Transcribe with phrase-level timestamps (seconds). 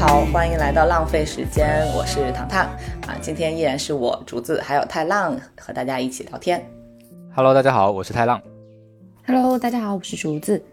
[0.00, 2.64] 好，欢迎来到浪费时间，我是糖糖
[3.06, 6.66] 啊，今天依然是我竹子还有太浪和大家一起聊天。
[7.36, 8.40] Hello，大家好，我是太浪。
[9.26, 10.64] Hello，大家好，我是竹子。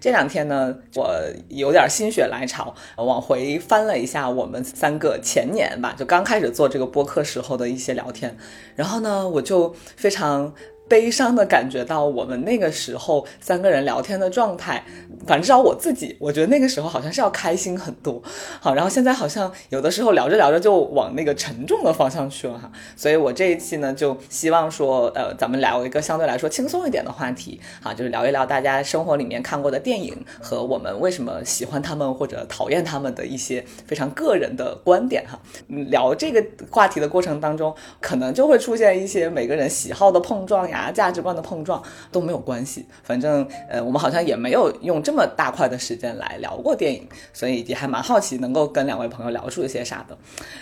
[0.00, 1.14] 这两天呢，我
[1.48, 8.36] 有点心血来潮，往回翻了一下我们三个前年吧，就刚开始做这个播客时候的一些聊天，
[8.74, 10.52] 然后呢，我就非常。
[10.90, 14.84] 悲伤的感觉到我们那个时候三个人聊天的状态，
[15.24, 18.20] 反正至少我自己，我觉得那个时候好像是要开心很多。
[18.60, 22.68] 好，然后现在好像有的时候聊着聊着就往那个沉重的方向去了哈。
[22.96, 35.38] 所以我这一期呢，就希望说，呃，咱们聊一个相对来说轻松一点的话题，好，就是聊一聊大家生活里面看过的电影和我们为什么喜欢他们或者讨厌他们的一些非常个人的观点哈。
[35.68, 40.79] 聊这个话题的过程当中，可能就会出现一些每个人喜好的碰撞呀。
[40.88, 50.16] 价值观的碰撞都没有关系，反正呃，我们好像也没有用这么大块的时间来聊过电影，所以也还蛮好奇能够跟两位朋友聊出一些啥的。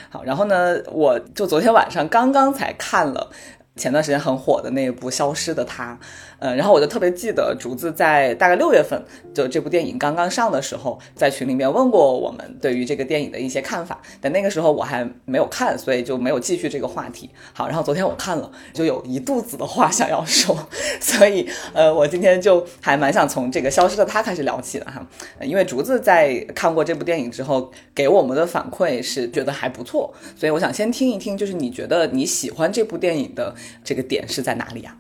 [0.09, 3.31] 好，然后呢，我就昨天晚上刚刚才看了。
[3.79, 5.95] 前段时间很火的那一部《消失的她》，
[6.41, 9.01] 嗯，然后我就特别记得竹子在大概六月份，
[9.33, 17.31] 就这部电影刚刚上的时候，在群里面问过我们对于这个电影的一些看法，但那个时候我还没有看，所以就没有继续这个话题。
[17.53, 20.69] 好，然后昨天我看了，就有一肚子的话想要说，
[21.01, 25.07] 所以呃，我今天就还蛮想从这个《消失的他》开始聊起的哈，
[25.41, 33.55] 因为竹子在看过这部电影之后给我们的反馈是觉得还不错，所以我想先听一听，就是你觉得你喜欢这部电影的。
[33.85, 34.97] 这个点是在哪里啊？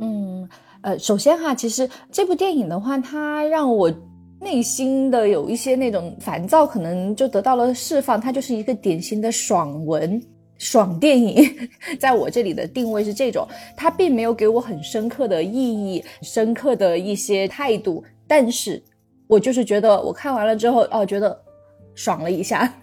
[0.00, 0.48] 嗯，
[0.80, 3.92] 呃，首先哈，其实这部电影的话，它让我
[4.40, 8.20] 内心的有一些那种烦躁，可能就得到了释放。
[8.20, 10.20] 它就是一个典型的爽文、
[10.58, 11.68] 爽电影，
[12.00, 13.46] 在我这里的定位是这种。
[13.76, 18.82] 它并没有给我很深刻的意义、深刻的一些态度，但是
[19.28, 21.38] 我就是觉得我看完了之后，哦，觉得
[21.94, 22.74] 爽了一下。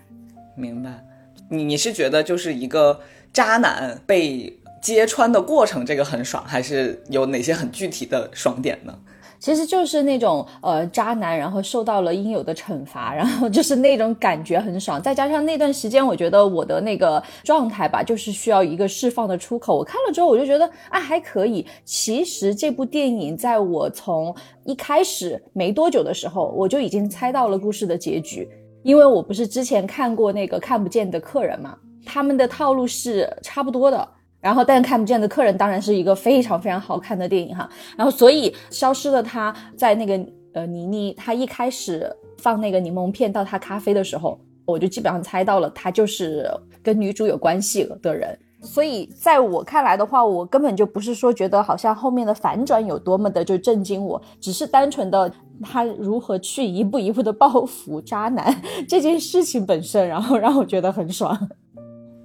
[0.55, 1.03] 明白？
[1.49, 3.01] 你你是觉得就是一个
[3.33, 4.55] 渣男被？
[4.81, 8.93] 揭穿的过程，这个很爽，还是有哪些很具体的爽点呢？
[9.39, 15.01] 其实就是那种呃渣男，然后受到了应有的惩罚，然后就是那种感觉很爽。
[15.01, 19.77] 再加上那段时间，我觉得我的那个状态吧，就是需要一个释放的出口。
[19.77, 21.65] 我看了之后，我就觉得啊还可以。
[21.85, 24.35] 其实这部电影在我从
[24.65, 28.45] 一开始没多久的时候，我就已经猜到了故事的结局，
[28.83, 34.05] 因为我不是之前看过那个看不见的客人嘛，他们的套路是差不多的。
[34.41, 37.69] 然后，但看不见的客人当然是一个非常非常好看的电影哈。
[37.97, 40.19] 然后，所以消失的他在那个
[40.53, 46.49] 呃妮妮他一开始放那个柠檬片到他咖啡的时候，我就基本上猜到了他就是
[46.81, 48.37] 跟女主有关系了的人。
[48.61, 55.31] 所以在我看来的话，我根本就不是说觉得好像后面的反转有多么的就震惊我，只是单纯的
[55.63, 61.49] 他如何去一步一步的报复渣男这件事情本身，然后让我觉得很爽。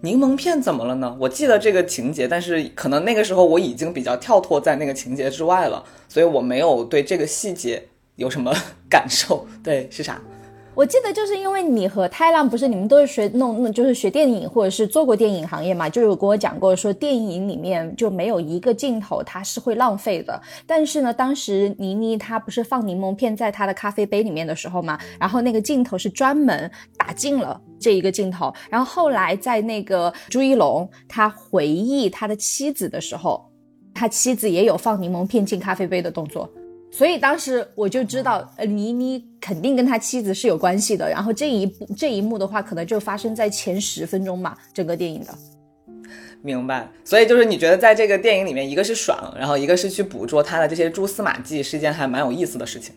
[0.04, 1.16] 柠檬片怎么了呢？
[1.18, 7.82] 我记得这个情节，但是可能那个时候我已经比较跳脱在那个情节之外了，所以我没有对这个细节
[8.16, 8.54] 有什么
[8.90, 9.46] 感受。
[9.62, 10.20] 对，是啥？
[10.76, 20.40] 我记得就是因为你和太浪不是你们都是学弄弄就是学电影或者是做过电影行业嘛，就有跟我讲过说电影里面就没有一个镜头它是会浪费的。
[20.66, 26.68] 但是呢，当时倪妮她不是放柠檬片在她的咖啡杯里面的时候嘛，然后那个镜头是专门
[26.98, 28.52] 打进了这一个镜头。
[28.68, 33.48] 然后后来在那个朱一龙他回忆他的妻子的时候，
[33.94, 36.50] 他妻子也有放柠檬片进咖啡杯的动作。
[36.96, 41.10] 所以当时我就知道，呃，倪妮肯定跟他妻子是有关系的。
[41.10, 45.34] 然后这一部这一幕的话，可能就发生在前十分钟吧，整个电影的。
[46.40, 46.88] 明白。
[47.04, 52.94] 所以就是你觉得在这个电影里面，一个是爽，然后一个是去捕捉他的这些蛛丝马迹，是一件还蛮有意思的事情。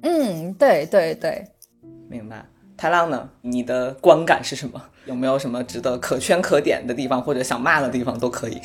[0.00, 1.44] 嗯，对对对。
[2.08, 2.42] 明白。
[2.78, 3.28] 太浪呢？
[3.42, 4.82] 你的观感是什么？
[5.04, 8.58] 有没有什么值得可圈可点的地方，或者想骂的地方都可以。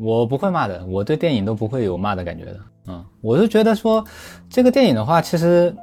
[0.00, 2.60] 我不会骂的，我对电影都不会有骂的感觉的。
[2.86, 4.02] 嗯，我是觉得说，
[4.48, 5.74] 这个电影的话，其实，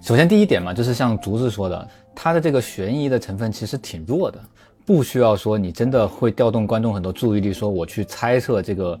[0.00, 4.38] 首先第一点嘛，就是像竹子说的，它的这个悬疑的成分其实挺弱的，
[4.84, 8.98] 不需要说你真的会调动观众很多注意力，说我去猜测这个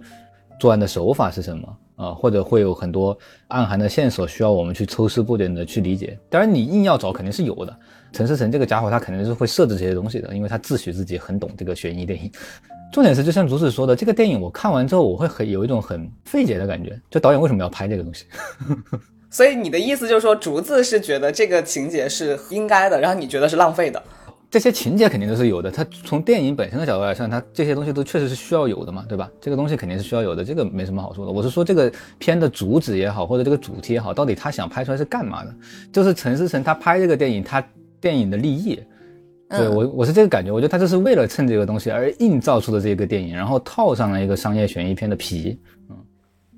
[0.58, 3.16] 作案的手法是什么啊，或者会有很多
[3.48, 6.18] 暗含的线索需要我们去抽丝剥茧的去理解。
[6.28, 7.76] 当然，你硬要找肯定是有的。
[8.12, 12.30] 陈思诚这个家伙，他肯定是会设置这些东西的，因为他自诩自己很懂这个悬疑电影。
[12.92, 18.24] 重点是，就像竹子说的，这个电影我看完之后，我会很有一种很费解的感觉，就导演为什么要拍这个东西？
[19.28, 24.02] 所以你的意思就是说，竹子是觉得这个情节是应该的，然后你觉得是浪费的？
[24.50, 29.30] 这些情节肯定都是有的，它从电影本身的角度来看，它这些东西都确实是需要有的嘛，对吧？
[29.40, 31.32] 这个东西肯定是需要有的，这个没什么好说的。
[31.32, 35.54] 我是说这个片的主旨也好，或者这个主题也好，到底他想拍出来是干嘛的？
[35.92, 37.62] 就是陈思诚他拍这个电影，他。
[37.98, 38.78] 电影的立意。
[39.48, 45.58] 对嗯我，我是这个感觉，我觉得他这是为了蹭这个东西而硬造出的这个电影，然后套上了一个商业悬疑片的皮。
[45.88, 45.96] 嗯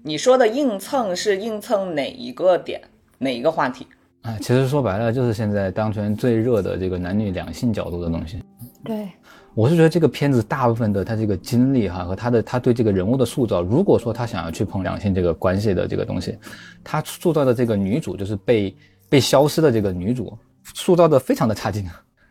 [0.05, 2.81] 你说的硬蹭是硬蹭哪一个点，
[3.19, 3.87] 哪一个话题？
[4.23, 8.43] 啊，其实说白了就是现在当前最热的这个男女两性角度的东西。
[8.85, 9.08] 对，
[9.55, 16.38] 我是觉得这个片子大部分的他这个经历哈和他的他对这个人物的塑造，如果说他想要去碰两性这个关系的这个东西，
[16.82, 18.75] 他塑造的这个女主就是被
[19.11, 20.38] 被消失的这个女主，
[20.75, 21.85] 塑造的非常的差劲，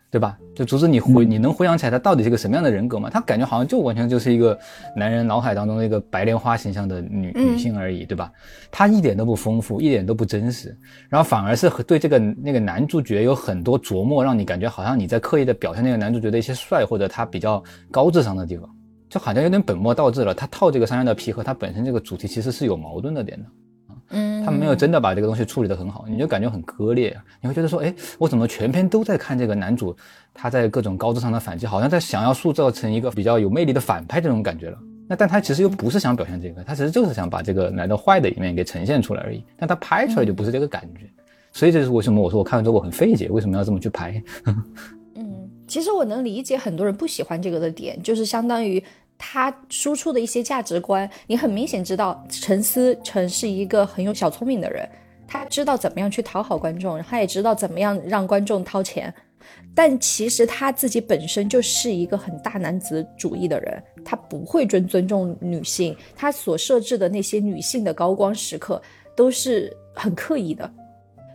[0.09, 0.37] 对吧？
[0.55, 3.09] 就竹子你回你能回想起来他到底是个什么样的人格吗？
[3.09, 4.57] 他感觉好像就完全就是一个
[4.95, 8.31] 男人脑海当中的一个白莲花形象的女嗯女性而已，对吧？
[8.71, 10.75] 他一点都不丰富，一点都不真实，
[11.09, 17.61] 然后反而是和对这个那个男主角有很多琢磨，让你感觉好像你在刻意的表现那个男主角的一些帅或者他比较
[17.91, 18.69] 高智商的地方，
[19.09, 20.33] 就好像有点本末倒置了。
[20.33, 23.45] 他套这个商业的皮和他本身这个主题其实是有矛盾的点的。
[24.09, 27.15] 嗯，他们没有真的把这个东西处理得很好，你就感觉很割裂。
[27.41, 29.95] 你会觉得说，哎，我怎么全篇都在看这个男主，
[30.33, 34.77] 他在各种高智商的反击，好像在想要塑造成一个比较有魅力的反派这种感觉了。
[35.09, 39.43] 那但他其实又不是想表现这个，他其实就是想把这个男的坏的一面给呈现出来而已。
[39.57, 41.09] 但他拍出来就不是这个感觉，
[41.53, 44.21] 所以这是为什么我说我看完之后我很费解，为什么要这么去拍？
[45.15, 48.83] 嗯，其实我能理解很多人不喜欢这个的点，就是相当于
[49.17, 54.87] 他输出的一些价值观，你很明显知道陈思诚是一个很有小聪明的人，
[55.27, 59.13] 他知道怎么样去讨好观众，他也知道怎么样让观众掏钱。
[59.73, 68.81] 但其实他自己本身就是一个很大男子主义的人，他不会尊尊重女性，他所设置的那些女性的高光时刻
[69.15, 70.69] 都是很刻意的。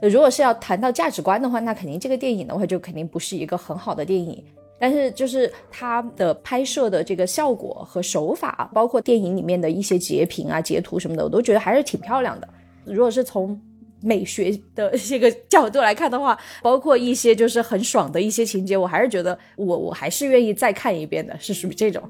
[0.02, 4.44] 如果是要谈到价值观的话，那肯定这个电影的话就肯定不是一个很好的电影。
[4.82, 12.48] 但是就是它的拍摄的这个效果和手法，包括电影里面的一些截屏啊、截图什么的，我都觉得还是挺漂亮的。
[12.84, 13.56] 如果是从
[14.00, 22.02] 美学的这个角度来看的话，包括一些就是很爽的一些情节，我还是觉得我我还是愿意再看一遍的，是属于这种。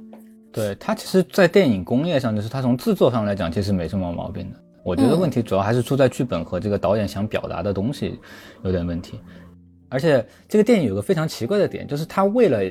[0.50, 4.58] 对他其实，在电影工业上，就是他从制作上来讲，其实没什么毛病的。
[4.82, 8.18] 我觉得问题主要还是出在剧本和这个导演想表达的东西
[8.64, 9.20] 有点问题。
[9.92, 12.64] 而且这个电影有个非常奇怪的点，就是他为了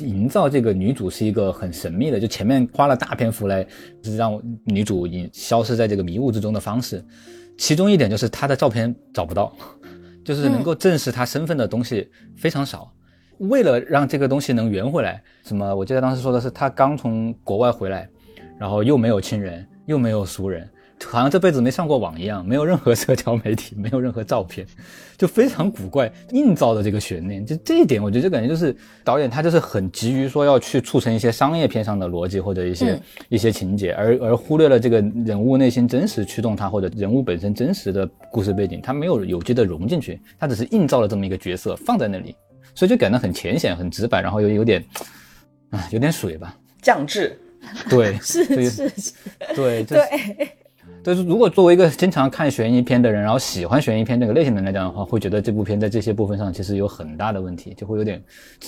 [0.00, 3.64] 营造这个女主是一个很神秘的，就前面花了大篇幅来
[4.00, 7.04] 就是让女主隐消失在这个迷雾之中的方式，
[7.56, 9.52] 其中一点就是她的照片找不到，
[10.24, 12.92] 就是能够证实她身份的东西非常少。
[13.38, 15.74] 为了让这个东西能圆回来，什么？
[15.74, 18.08] 我记得当时说的是她刚从国外回来，
[18.58, 20.68] 然后又没有亲人，又没有熟人，
[21.06, 24.66] 好像这辈子没上过网一样，没有任何社交媒体，没有任何照片，
[25.16, 27.44] 就非常古怪，硬造的这个悬念。
[27.46, 42.34] 就这一点，我觉得就感觉就是导演他就是很急于说要去促成一些商业片上的逻辑或者一些、嗯一些情节，而而忽略了这个人物内心真实驱动他或者人物本身真实的故事背景，他没有有机的融进去，他只是硬造了这么一个角色放在那里，
[42.74, 44.84] 所以就感到很浅显、很直白，然后又有点
[45.70, 46.56] 啊 有点水吧。
[46.80, 47.38] 降智，
[47.90, 49.12] 对， 是是是，
[49.54, 49.96] 对，这
[51.08, 58.22] 对，但是如果作为一个经常看悬疑片的人，然后喜欢悬疑片这个类型的人来讲的话，会觉得这部片在这些部分上其实有很大的问题，就会有点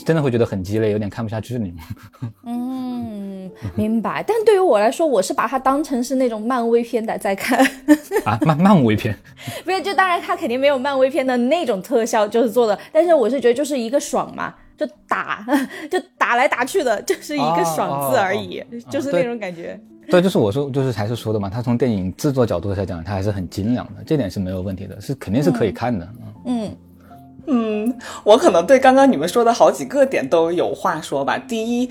[0.07, 1.67] 真的会觉得很鸡肋，有点看不下去了。
[2.45, 4.25] 嗯，明白。
[4.27, 7.59] 但对于我来说，我是把它当成是那种漫威片的在看。
[8.25, 9.15] 啊，漫漫威片，
[9.65, 15.45] 不是，就当然它肯定没有漫威片的那种特效，就是做的，但是我是觉得就是一个爽嘛，就打
[15.91, 19.79] 就打来打去的，就是一个爽字而已，哦哦哦就是那种感觉。
[20.11, 26.09] 对，就是我说，就是还是说的嘛，他从电影制作角度来讲，他还是很精良的，这点是没有问题的，是肯定是可以看的。
[26.45, 26.77] 嗯
[27.47, 31.39] 嗯，嗯，我可能对刚刚你们说的好几个点都有话说吧。
[31.39, 31.89] 第一，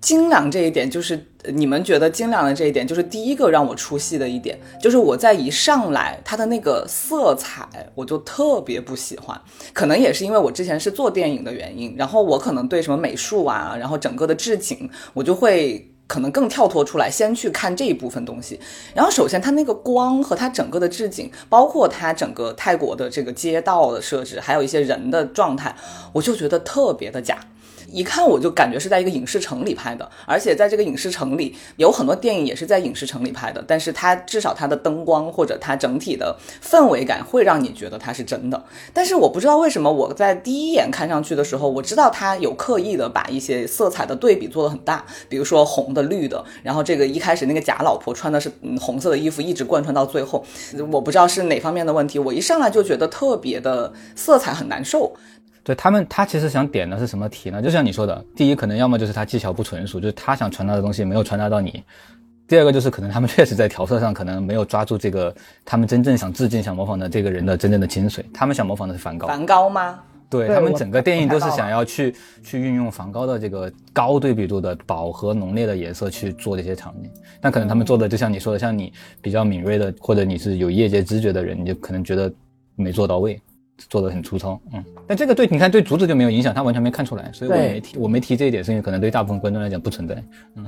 [0.00, 9.40] 精良这一点，就是呃你们觉得精良的这一点，就是第一个让我出戏的一点，就是我在一上来它的那个色彩，我就特别不喜欢。
[9.72, 15.90] 可能也是因为我之前是做电影的原因，然后我可能对什么美术啊，然后整个的置景，我就会。
[16.06, 18.60] 可能更跳脱出来，先去看这一部分东西。
[18.94, 25.74] 然后，首先它那个光和它整个的置景，包括它整个泰国的这个街道的设置，还有一些人的状态，
[26.12, 27.38] 我就觉得特别的假。
[27.96, 38.62] 一看我就感觉是在一个影视城里拍的，而且在这个影视城里有很多电影也是在影视城里拍的，但是它至少它的灯光或者它整体的氛围感会让你觉得它是真的。
[38.92, 50.44] 但是我不知道为什么我在第一眼看上去的时候，我知道它有刻意的把一些色彩的对比做得很大，比如说红的、绿的，然后这个一开始那个假老婆穿的是红色的衣服，一直贯穿到最后，
[50.92, 55.16] 我不知道是哪方面的问题，我一上来就觉得特别的色彩很难受。
[55.66, 57.60] 对他们，他其实想点的是什么题呢？
[57.60, 61.72] 就像你说的，第一，可能要么就是他技巧不纯熟，就是他想传达的东西没有传达到你；
[62.46, 68.24] 第二个就是可能他们 确实在调色上可能没有抓住这个他们真正想致敬、想模仿的这个人的真正的精髓。
[68.32, 69.98] 他们想模仿的是梵高，梵高吗？
[70.30, 82.32] 对他们整个电影都是想要去去运用梵高的这个高对比度的饱和浓烈的颜色去做这些场景，但可能他们做的就像你说的，像你比较敏锐的，或者你是有业界知觉的人，你就可能觉得
[82.74, 83.40] 没做到位，
[83.88, 84.60] 做的很粗糙。
[84.72, 90.22] 嗯，但这个对你看对竹子就没有影响，他完全没看出来，所以我没提我没提这一点，是因为可能对大部分观众来讲不存在。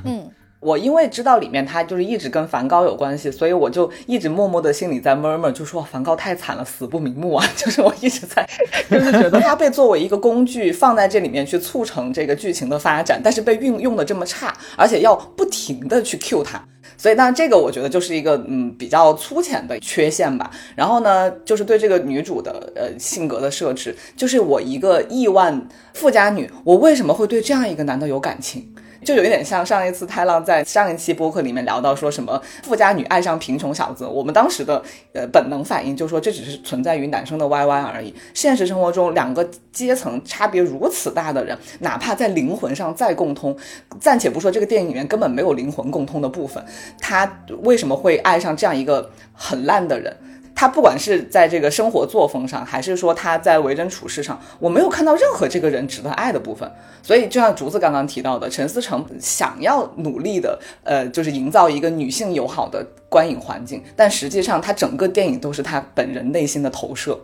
[0.05, 0.31] 嗯。
[0.61, 7.47] 我因为知道里面他就是一直跟梵高有关系，所以我就一直默默的心里在 murmur，就说梵高太惨了，死不瞑目啊！
[7.55, 8.45] 就是我一直在，
[8.91, 16.61] 就是觉得他被作为一个工具放在这里面去促成这个剧情的发展，但是被运用的这么差，而且要不停的去 cue 他，
[16.99, 20.51] 所以那这个我觉得就是一个嗯比较粗浅的缺陷吧。
[20.77, 28.69] 然后呢，就是对这个女主的呃性格的设置，就是我一个亿万富家女，我为什么会对这样一个男的有感情？
[29.05, 38.15] 就有一点像上一次太浪在上一期播客里面聊到说什么富家女爱上贫穷小子，我们当时的呃本能反应就说这只是存在于男生的 YY 而已。
[38.35, 43.57] 现实生活中，两个阶层差别如此大的人，哪怕在灵魂上再共通，
[44.01, 46.65] 暂且不说这个电影里面根本没有灵魂共通的部分，
[47.01, 50.17] 他为什么会爱上这样一个很烂的人？
[50.59, 56.69] 他不管是在这个生活作风上，还是说他在为人处事上，我没有看到任何这个人值得爱的部分。
[57.01, 67.17] 所以，就像竹子刚刚提到的，陈思诚想要努力的，呃，就是营造一个女性友好的观影环境，但实际上他整个电影都是他本人内心的投射。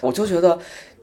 [0.00, 0.58] 我就觉得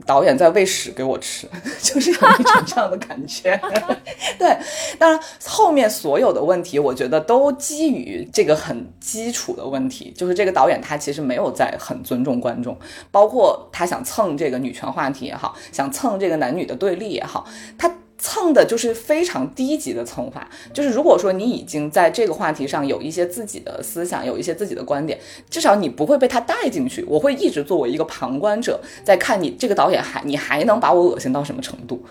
[0.06, 1.48] 导演在喂屎给我吃，
[1.82, 3.60] 就是有一种这样的感觉。
[4.40, 4.58] 对，
[4.98, 12.78] 当然后面所有的问题，我觉得都基于这个很基础的问题，就是这个导演他其实没有在很尊重观众，
[13.12, 17.46] 包括他想蹭这个女权话题也好，想蹭这个男女的对立也好，
[17.78, 17.90] 他。
[18.20, 25.18] 蹭的就是非常低级的蹭法，就是如果说你已经在这个话题上有一些自己的思想，有一些自己的观点，
[25.50, 27.04] 至少你不会被他带进去。
[27.08, 32.04] 我会一直作为一个旁观者在看你这个导演还你还能把我恶心到什么程度。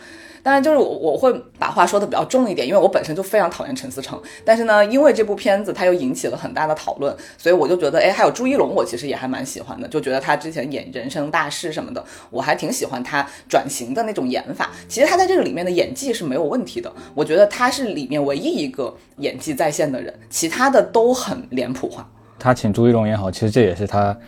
[0.48, 4.18] 当然，就是我我会把话说的比较重一点，因为我本身就非常讨厌陈思诚。
[4.46, 14.70] 但是呢，因为这部片子他又引起了很大的讨论，所以我就觉得，哎，还有朱一龙，我其实也还蛮喜欢的，就觉得他之前演《人生大事》什么的，我还挺喜欢他转型的那种演法。
[14.88, 22.10] 其实他在这个里面的演技是没有问题的，我觉得他是里面唯一一个演技在线的人，其他的都很脸谱化。
[22.38, 24.18] 他请朱一龙也好，其实这也是他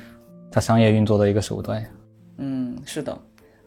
[0.52, 1.88] 他商业运作的一个手段呀。
[2.36, 3.18] 嗯，是的，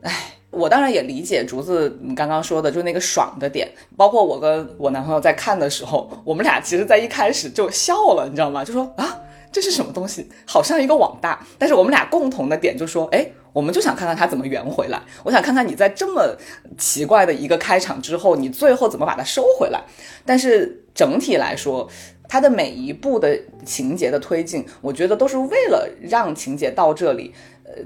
[0.02, 0.12] 哎。
[0.54, 3.68] 我当然也理解竹子你刚刚说的，就那个爽的点，
[3.98, 8.64] 包括我跟我男朋友在看的时候，我们俩其实在一开始就笑了，你知道吗？
[8.64, 9.20] 就说啊，
[9.52, 10.30] 这是什么东西？
[10.46, 16.36] 好像一个网大，但是我们俩共同的点就说，哎，我们就想看看他怎么圆回来，我想看看你在这么
[16.78, 19.82] 奇怪的一个开场之后，你最后怎么把它收回来。
[20.26, 21.90] 但是整体来说，
[22.30, 27.34] 它的每一步的情节的推进，我觉得都是为了让情节到这里。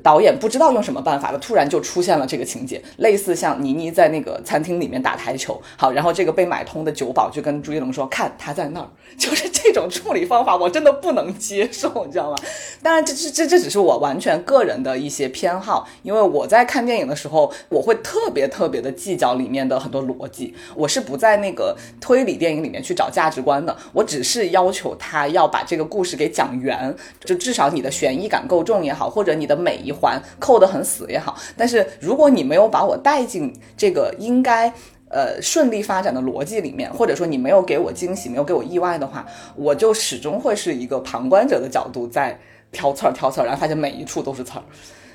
[0.04, 12.36] 导演不知道用什么办法了，突然就出现了这个情节，类似像倪妮在那个餐厅里面打台球，好，然后这个被买通的酒保就跟朱一龙说，看他在那儿，就是这种处理方法，我真的不能接受，你知道吗？
[12.82, 34.74] 当然，这这这这只是我完全个人的一些偏好，因为我在看电影的时候，我会特别特别的计较里面的很多逻辑，我是不在那个推理电影里面去找价值观的，我只是要求他要把这个故事给讲圆，就至少你的悬疑感够重也好，或者你的美每一环扣得很死也好，但是如果你没有把我带进这个应该
[35.10, 39.24] 呃顺利发展的逻辑里面，或者说你没有给我惊喜，没有给我意外的话，
[39.56, 42.40] 我就始终会是一个旁观者的角度在
[42.72, 44.64] 挑刺儿挑刺儿，然后发现每一处都是刺儿。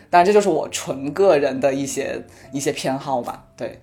[0.09, 3.83] 当然，这就是我纯个人的一些一些偏好吧，对。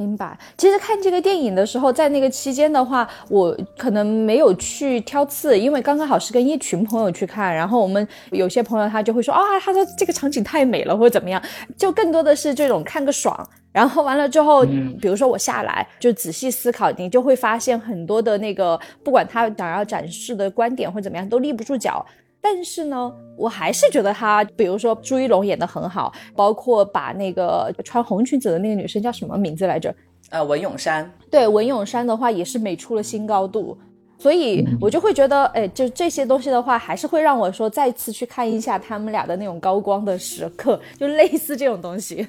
[0.00, 0.38] 明白。
[0.56, 11.40] 其实看这个电影的时候，在那个期间的话，我可能没有去挑刺，因为刚刚好是跟一群朋友去看，然后我们有些朋友他就会说啊，他说这个场景太美了，或者怎么样，
[11.76, 13.46] 就更多的是这种看个爽。
[13.72, 14.64] 然后完了之后，
[15.00, 22.04] 比如说我下来就仔细思考，你就会发现很多的那个，不管他想要展示的观点或怎么样，都立不住脚。
[22.40, 29.94] 但是呢，我还是觉得他，比如说朱一龙演的很好，包括把那个穿红裙子的那个女生叫什么名字来着？
[30.30, 31.10] 呃，文咏珊。
[31.30, 33.76] 对，文咏珊的话也是美出了新高度，
[34.18, 42.26] 所以我就会觉得，哎，就这些东西的话，还是会让我说再次去看一下他们俩的那种高光的时刻，就类似这种东西。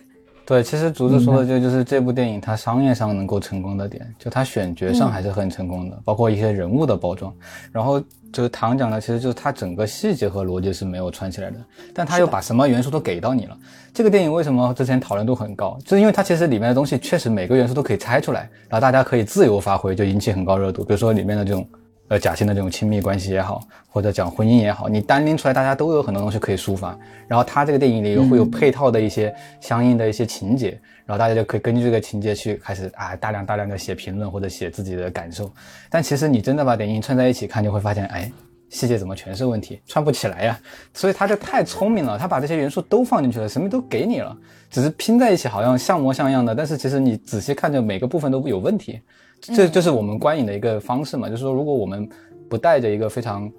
[0.52, 7.34] 对，其实竹子说的就就是这部电影它商业上能够成功的点，就它选角上还是很成功的，包括一些人物的包装。
[7.72, 8.02] 然后
[8.34, 11.58] 就是唐讲的，其实就是它整个细节和逻辑是没有串起来的，
[11.94, 13.58] 但它又把什么元素都给到你了。
[13.94, 20.84] 这个电影为什么之前讨论度很高，就是因为它其实里面的东西确实每个元素都可以拆出来，然后大家可以自由发挥，就引起很高热度。
[20.84, 21.66] 比如说里面的这种
[22.12, 26.98] 呃假性的这种亲密关系也好，或者讲婚姻也好，你单拎出来，大家都有很多东西可以抒发。
[27.26, 30.72] 然后他这个电影里又会有配套的一些相应的一些情节，
[31.06, 35.50] 然后大家就可以根据这个情节去开始啊大量大量的写评论或者写自己的感受。
[35.90, 38.30] 但其实你真的把电影串在一起看，就会发现，哎。
[38.70, 40.58] 细节怎么全是问题，串不起来呀？
[40.94, 44.34] 所以他就太聪明了，他把这些元素都放进去了，什么都给你了，
[44.70, 49.02] 只是拼在一起好像像模像样的，但是其实你仔细看着每个部分都有问题，
[49.42, 51.28] 这就是我们观影的一个方式嘛。
[51.28, 52.08] 就是说，如果我们
[52.50, 53.52] 不带着一个非常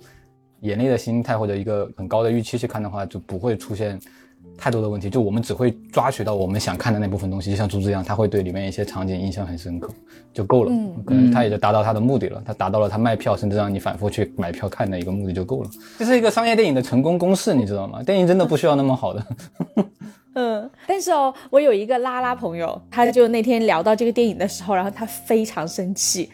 [0.60, 3.98] 严厉的心态或者一个很高的预期去看的话，就不会出现。
[4.58, 9.88] 太多的问题，就我们只会抓取到我们想看的那部分东西，就像竹子一样，他会对里面一些场景印象很深刻，
[10.34, 10.70] 就够了。
[10.72, 15.70] 嗯，可能他也就达到他的目的了，他达到了他卖票甚至让你反复去买票看的一个目的就够了。
[15.96, 18.02] 这是一个商业电影的成功公式，你知道吗？
[18.02, 19.24] 电影真的不需要那么好的。
[20.34, 26.30] 嗯，但是哦，我有一个拉拉朋友，他就那天聊到这个电影的时候，然后他非常生气。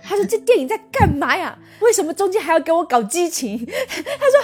[0.00, 1.58] 他说：“这电影在干嘛呀？
[1.80, 3.74] 为什么中间还要给我搞激情？” 他说：“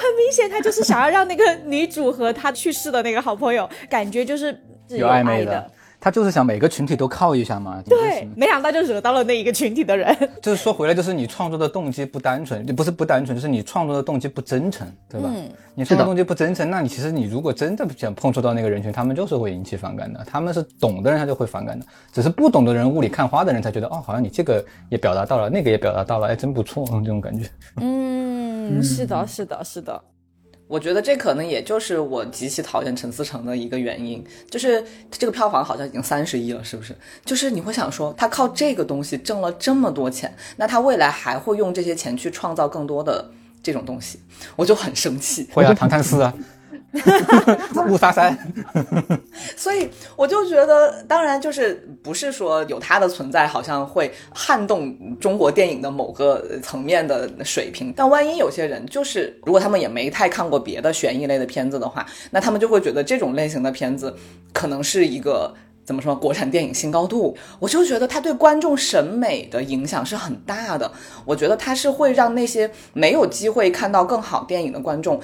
[0.02, 4.46] 很明显，他就是想要让那个女主和他去世的那个好朋友感觉就是
[4.88, 5.70] 有暧昧的。”
[6.00, 7.80] 他就是想每个群体都靠一下嘛。
[7.86, 10.16] 对，没想到就惹到了那一个群体的人。
[10.40, 15.28] 就是说回来，就是你创作的动机不单纯，不是不单纯，就是你创作的动机不真诚，对吧？
[15.32, 15.50] 嗯。
[15.74, 20.22] 你创作动机不真诚，那你其实你如果真的想碰触到那个人群，他们就是会引起反感的。
[20.26, 21.86] 他们是懂的人，他就会反感的。
[22.12, 27.48] 只是不懂的人，雾里看花的人才觉得，哦，好像你这个也表达到了，那个也表达到了，哎，真不错，这种感觉。
[27.76, 30.02] 嗯，是的，是的，是的。
[30.70, 36.94] 我觉得这可能也就是我极其讨厌陈思诚的一个原因，就是这个票房好像已经三十亿了，是不是？
[37.24, 43.28] 就是你会想说，他靠这个东西挣了这么多钱，那他未来还会用这些钱去创造更多的
[43.60, 44.20] 这种东西，
[44.54, 45.48] 我就很生气。
[45.52, 46.32] 会啊，唐探四啊。
[47.88, 48.36] 雾杀三，
[49.56, 57.92] 所以我就觉得，当然就是不是说有它的存在，好像会撼动中国电影的某个层面的水平。
[57.96, 64.12] 但万一有些人就是，如果他们也没太看过别的悬疑类的片子的话，那他们就会觉得这种类型的片子
[64.52, 67.36] 可能是一个怎么说，国产电影新高度。
[67.60, 70.90] 我就觉得它对观众审美的影响是很大的。
[71.24, 75.20] 我觉得它是会让那些没有机会看到更好电影的观众。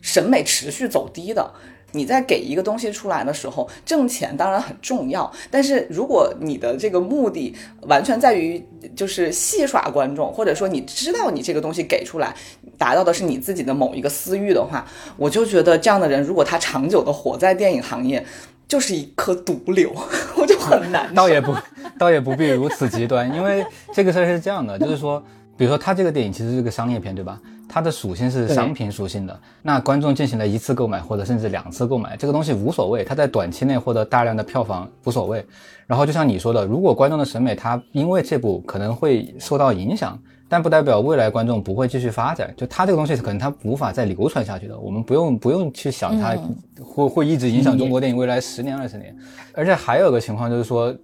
[0.00, 1.50] 审美持续走低的，
[1.92, 8.62] 你在给一个东西出来的时候，挣钱当然很重要，但是如果你的这个目的完全在于
[8.94, 12.34] 就是戏耍观众，或者说你知道你这个东西给出来
[12.76, 18.24] 达到的是你自己的某一个私欲的话，我就觉得这样的人如果他长久的活在电影行业，
[18.68, 19.90] 就是一颗毒瘤，
[20.36, 21.12] 我就很难。
[21.14, 21.54] 倒也不，
[21.98, 25.24] 倒也不必如此极端，因为这个事儿是这样的，就是说，
[25.58, 27.38] 比如说它这个电影其实是个商业片，对吧？
[27.68, 35.44] 它的属性是商品属性的，那观众进行了一次购买或者甚至两次购买，这个东西无所谓，它在短期内获得大量的票房无所谓。
[35.86, 40.18] 然后就像你说的，如果观众的审美它因为这部可能会受到影响，
[40.48, 42.54] 但不代表未来观众不会继续发展。
[42.56, 46.34] 就它这个东西可能它无法再流传下去的，我们不用不用去想它
[46.80, 49.14] 会会一直影响中国电影未来十年二十年。
[49.52, 50.94] 而且还有个情况就是说。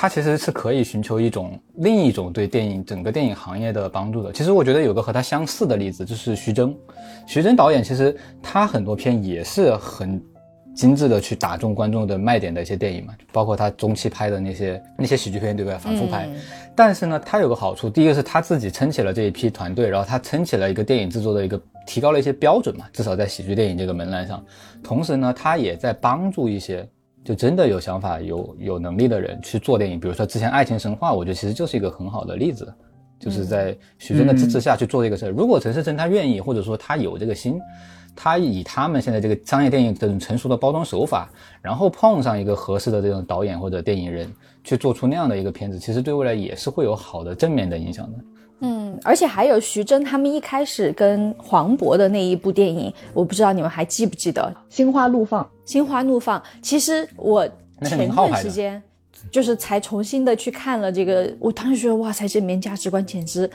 [0.00, 4.32] 他其实是可以寻求一种另一种对电影整个电影行业的帮助的。
[4.32, 6.72] 其实我觉得有个和他相似的例子，就是徐峥。
[7.26, 10.22] 徐峥导演其实他很多片也是很
[10.72, 15.76] 精致的去打中观众的卖点的一些电影嘛，包括他中期拍的那些那些喜剧片，对不对？
[15.76, 16.28] 反复拍。
[16.76, 24.44] 但是呢，他有个好处，第一个是他自己撑起了这一批团队，然后他撑起了一个电影制作的一个提高了一些标准嘛，至少在喜剧电影这个门栏上。
[24.80, 26.88] 同时呢，他也在帮助一些。
[27.28, 32.72] 就真的有想法、有有能力的人去做电影，比如说之前《爱情神话》，我觉得其实就是一个很好的例子，
[33.20, 35.30] 就是在徐峥的支持下去做这个事儿。
[35.30, 37.60] 如果陈思诚他愿意，或者说他有这个心，
[38.16, 44.32] 他以他们现在这个商业电影这种成熟的包装手法，然后碰上一个合适的这种导演或者电影人
[44.64, 48.18] 去做出那样的一个片子，其实对未来也是会有好的正面的影响的。
[48.60, 54.42] 嗯，而且还有徐峥他们一开始跟黄渤的那一部电影，我不知道你们还记不记得
[54.74, 55.42] 《心花怒放》。
[55.64, 57.48] 《心花怒放》，其实我
[57.84, 58.82] 前段时间
[59.30, 63.48] 就是才重新的去看了这个，我当时觉得哇塞，这里面价值观简直。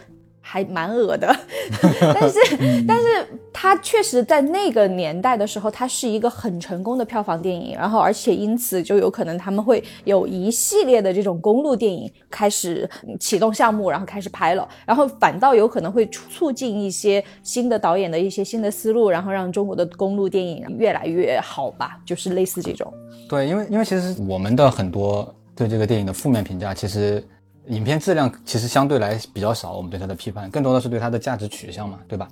[0.45, 1.33] 还蛮恶的，
[2.13, 2.39] 但是
[2.85, 12.87] 但是它确实在那个年代的时候，它是一个很成功的票房电影，然后而且因此就有可能他们会有一系列的这种公路电影开始
[13.21, 22.93] 启动项目，然后开始拍了，然后反倒有可能会促进一些新的导演的一些新的思路，然后让中国的公路电影越来越好吧，就是类似这种。
[23.29, 27.25] 对，因为因为其实我们的很多对这个电影的负面评价，其实。
[27.67, 32.27] 影片质量其实相对来比较少，我们对它的批判更多的是对它的价值取向嘛，对吧？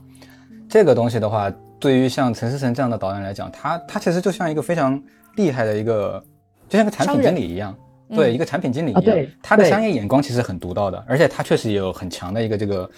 [0.70, 5.02] 这个东西的话，对于像陈思诚这样的导演来讲，他他其实就像一个非常
[5.36, 6.24] 厉害的一个，
[6.70, 7.76] 就像个产品经理一样，
[8.10, 12.89] 对，一个产品经理一样，他的商业眼光其实很独到的，而且他确实也有很强的一个这个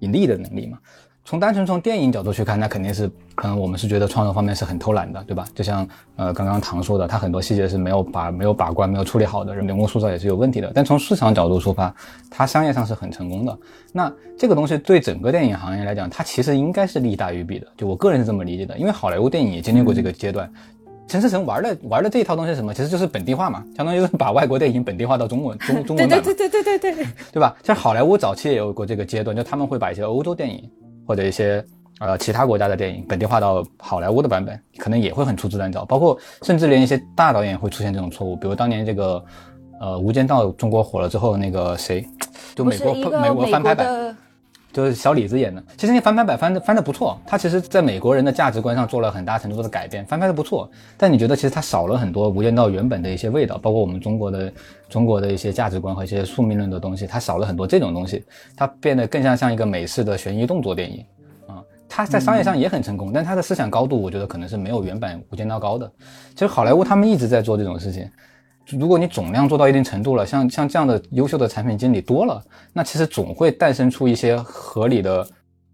[0.00, 0.78] 盈利的能力嘛。
[1.24, 5.44] 从单纯从电影角度去看，那肯定是可能我们是觉得创作方面是很偷懒的，对吧？
[5.54, 10.72] 就像呃刚刚唐说的，他很多细节是没有把没有把关、没有处理好的，人物塑造也是有问题的。
[10.74, 11.94] 但从市场角度出发，
[12.28, 13.56] 它商业上是很成功的。
[13.92, 17.66] 那这个东西对整个电影行业来讲，它其实应该是利大于弊的。
[17.76, 20.50] 就我个人是这么理解的，因为好莱坞电影也经历过这个阶段。
[21.06, 22.74] 陈思诚玩的玩的这一套东西是什么？
[22.74, 27.54] 其实就是本地化嘛，相当于是把外国电影本地化到中文中中文版，对对对对对对，对吧？
[27.62, 30.68] 像好莱坞早期也有过这个阶段，就他们会把一些欧洲电影
[31.06, 31.64] 或者一些。
[32.00, 39.24] 呃，其他国家的电影本地化到好莱坞的版本，可能也会很粗制滥造，包括甚至连一些大导演会出现这种错误，比如当年这个，
[39.80, 42.04] 呃，《无间道》中国火了之后，那个谁，
[42.56, 44.16] 就美国美国翻拍版，
[44.72, 45.62] 就是小李子演的。
[45.76, 50.70] 其实那翻拍版翻的翻的不错，他其实在美国人的价值观上做了很大程度的改变，翻拍的不错。
[50.96, 54.52] 但你觉得其实它少了很多《无间道》原本的一些味道，包括我们中国的
[54.88, 58.24] 中国的一些价值观和一些宿命论的东西，它少了很多这种东西，
[58.56, 61.04] 它变得更像像一个美式的悬疑动作电影。
[61.94, 65.92] 它在商业上也很成功，但它的思想高度，我觉得可能是没有原版《无间道》高的。
[66.32, 68.08] 其实好莱坞他们一直在做这种事情。
[68.68, 75.26] 如果你总量做到一定程度了，像像这样的优秀的产品经理多了，那其实总会诞生出一些合理的，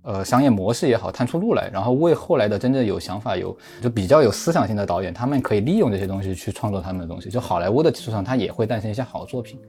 [0.03, 7.29] 呃，商业模式也好，探出路来，然后为后来的真正有想法、有就比较有思想性的导演，他们可以利用这些东西去创作他们的东西。
[7.29, 9.61] 就好莱坞的基础上，它也会诞生一些好作品。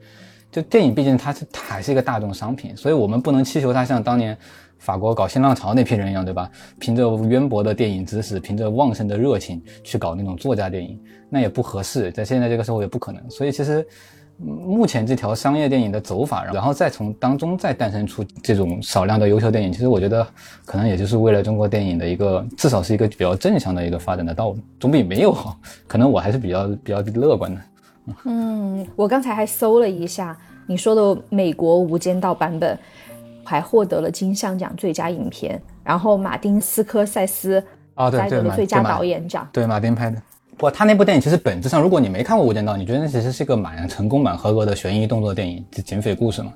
[0.52, 4.38] 就电影毕竟它是它还是一个大众商品，所以我们不能祈求它像当年。
[4.80, 6.50] 法国搞新浪潮那批人一样，对吧？
[6.80, 13.30] 凭着渊博的电影知识，凭着旺盛的热情去搞那种作家电影，那也不合适，在现在这个社会也不可能。
[13.30, 13.86] 所以其实，
[14.42, 20.26] 目前这条商业电影的走法，然后再从当中再诞生出这种少量的优秀电影，其实我觉得
[20.66, 25.60] 可能也就是为了中国电影的一个，至少是一个比较正向的一个发展的道路，总比没有好。
[25.88, 27.62] 可能我还是比较 比较乐观的。
[28.24, 32.80] 嗯，我刚才还搜了一下你说的美国《无间道》版本。
[33.50, 37.64] 还获得了金像奖最佳影片，然后马丁斯科塞斯
[37.96, 39.50] 啊，摘得了最佳导演奖。
[39.52, 40.22] 对，马丁拍的。
[40.56, 46.54] 不，他那部电影其实本质上，如果你没看过《无间道》，你觉得那其实是一个蛮成功、蛮合格的悬疑动作电影，警匪故事嘛。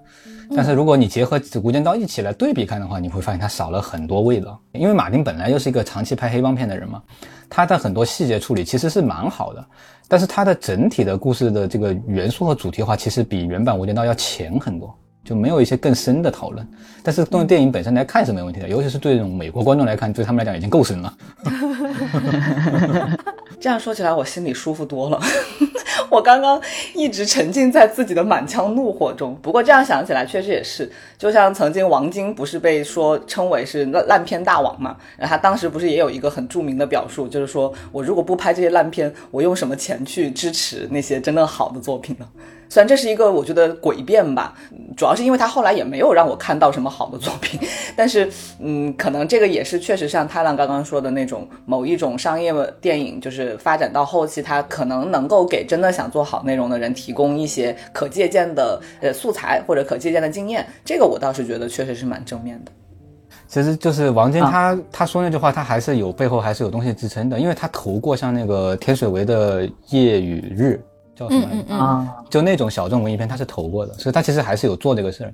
[0.56, 4.60] 但是如果你结合《无间道》一起来对比看的话，你会发现它少了很多味道。
[4.74, 7.02] 因为马丁本来就是一个长期拍黑帮片的人嘛，
[7.50, 9.66] 他的很多细节处理其实是蛮好的，
[10.08, 14.94] 但是他的整体的故事的这个元素和主题化，其实比原版《无间道》要浅很多。
[15.24, 16.68] 就没有一些更深的讨论，
[17.02, 21.14] 但是从电影本身来看是没问题的，尤其是对这种美国观众来看，对他们来讲已经够深了。
[23.60, 25.22] 这样说起来，我心里舒服多了。
[26.12, 26.62] 我刚刚
[26.94, 29.38] 一直沉浸在自己的满腔怒火中。
[29.42, 34.98] 不过这样想起来，确实也是，就像曾经王晶不是被说称为是烂烂片大王嘛？
[35.18, 42.28] 然后他当时不是也有一个很著名的表述，就是说我如果不拍这些烂片，我用什么钱去支持那些真的好的作品呢？
[42.74, 44.52] 虽然这是一个我觉得诡辩吧，
[44.98, 47.60] 主要是因为他后来也没有让我看到什么好的作品，
[47.96, 62.72] 但是嗯，可能这个也是确实像泰浪刚刚说的那种某一种商业电影，就是发展到后期，它可能能够给真的想做好内容的人提供一些可借鉴的呃素材或者可借鉴的经验，这个我倒是觉得确实是蛮正面的。
[63.48, 70.84] 其实就是王晶他他说那句话，他还是有背后还是有东西支撑的，因为他投过像那个天水围的夜与日。
[71.16, 72.24] 叫什么啊？
[72.30, 75.34] 就那种小众文艺片，他是投过的，所以他其实还是有做这个事儿。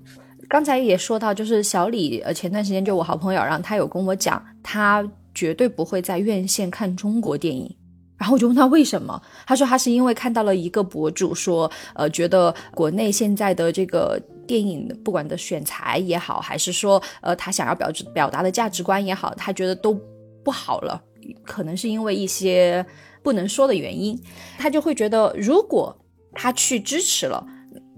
[0.50, 7.74] 刚才也说到，就是小李，呃，前段时间就我好朋友，然后他有跟我讲，他绝对不会在院线看中国电影。
[8.18, 19.98] 然后我就问他为什么，他说他是因为看到了一个博主说，呃，觉得国内现在的这个电影，不管的选材也好，还是说，呃，他想要表表达的价值观也好，他觉得都
[20.44, 21.02] 不好了，
[21.46, 22.86] 可能是因为一些。
[23.22, 24.20] 不能说的原因，
[24.58, 25.98] 他就会觉得，如果
[26.34, 27.46] 他去支持了，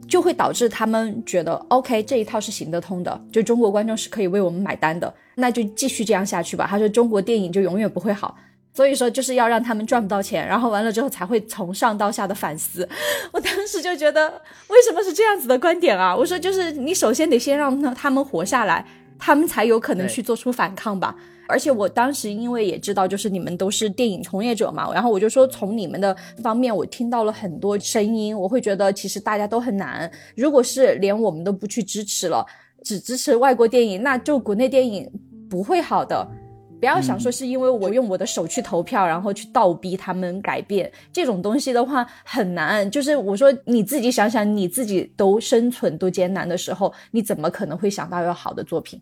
[0.07, 6.67] 就会导致他们觉得，OK，这一套是行得通的，就中国观众是可以为我们买单的，那就继续这样下去吧。
[6.69, 8.35] 他说，中国电影就永远不会好，
[8.73, 12.87] 所以说就是要让他们赚不到钱，然后完了之后才会从上到下的反思。
[13.31, 16.15] 我当时就觉得，为什么是这样子的观点啊？
[16.15, 18.85] 我说，就是你首先得先让他们活下来，
[19.21, 21.15] 他们才有可能去做出反抗吧。
[21.47, 30.09] 而且我当时因为也知道，就是你们都是电影从业者嘛，然后我就说从你们的方面，我听到了很多声音，我会觉得其实大家都很难。
[30.35, 32.45] 如果是连我们都不去支持了，
[32.83, 35.11] 只支持外国电影，那就国内电影
[35.49, 36.27] 不会好的。
[36.79, 42.89] 不要想说是因为我用我的手去投票，然后去倒逼他们改变这种东西的话很难。
[42.89, 48.99] 就是我说你自己想想，你自己都生存都艰难的时候，你怎么可能会想到有好的作品？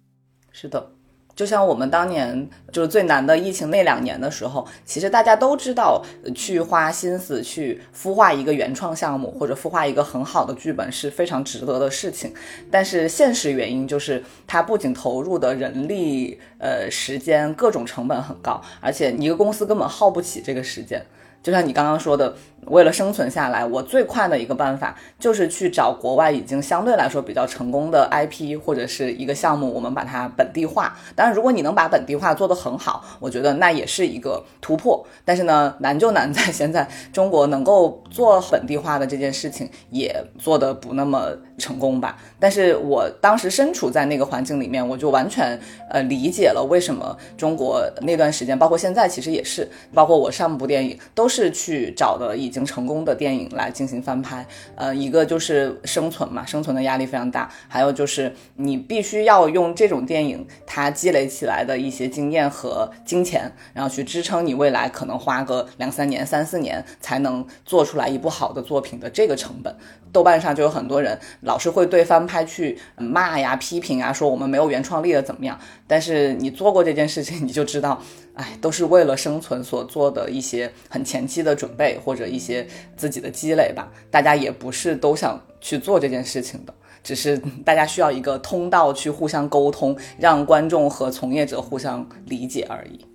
[0.51, 0.91] 是的。
[1.35, 6.03] 就像我们当年就是最难的疫情那两年的时候，其实大家都知道，
[6.35, 12.33] 去花心思去孵化一个原创项目或者孵化一个很好的剧本是非常值得的事情。
[12.69, 21.01] 但是现实原因就是，它不仅投入的人力、呃时间各种成本很高，而且一个公司根本耗不起这个时间。
[21.41, 22.35] 就像你刚刚说的。
[22.65, 30.95] 为了生存下来，我最快的一个办法就是去找国外已经相对来说比较成功的 IP 或者是一个项目，我们把它本地化。
[31.15, 35.03] 当然，如果你能把本地化做得很好，我觉得那也是一个突破。
[35.23, 42.17] 但是呢，难就难在现在中国能够做本地化的这件事情也做得不那么成功吧。
[42.39, 45.57] 但是我当时身处在那个环境里面，我就完全
[45.89, 52.65] 呃理解了为什么中国那段时间，包括现在其实也是，包括我上部电影都是去找的已经。
[52.69, 69.75] 成功的电影来进行翻拍，呃，一个就是生存嘛，生存的压力非常大，还有就是你必须要用这种电影它积累起来的一些经验和金钱，然后去支撑你未来可能花个两三年、三四年才能做出来一部好的作品的这个成本。
[70.11, 75.59] 豆瓣上就有很多人老是会对翻拍去骂呀、批评啊，说我们没有原创力了怎么样？
[75.87, 78.01] 但是你做过这件事情，你就知道。
[78.35, 83.91] 哎，都是为了生存所做的一些很前期的准备，或者一些自己的积累吧。
[84.09, 93.05] 大家也不是都想去做这件事情的，只是大家需要一个通道去互相沟通，让观众和从业者互相理解而已。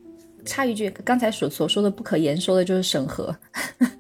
[0.45, 3.35] 插一句，刚才所所说的不可言说的就是审核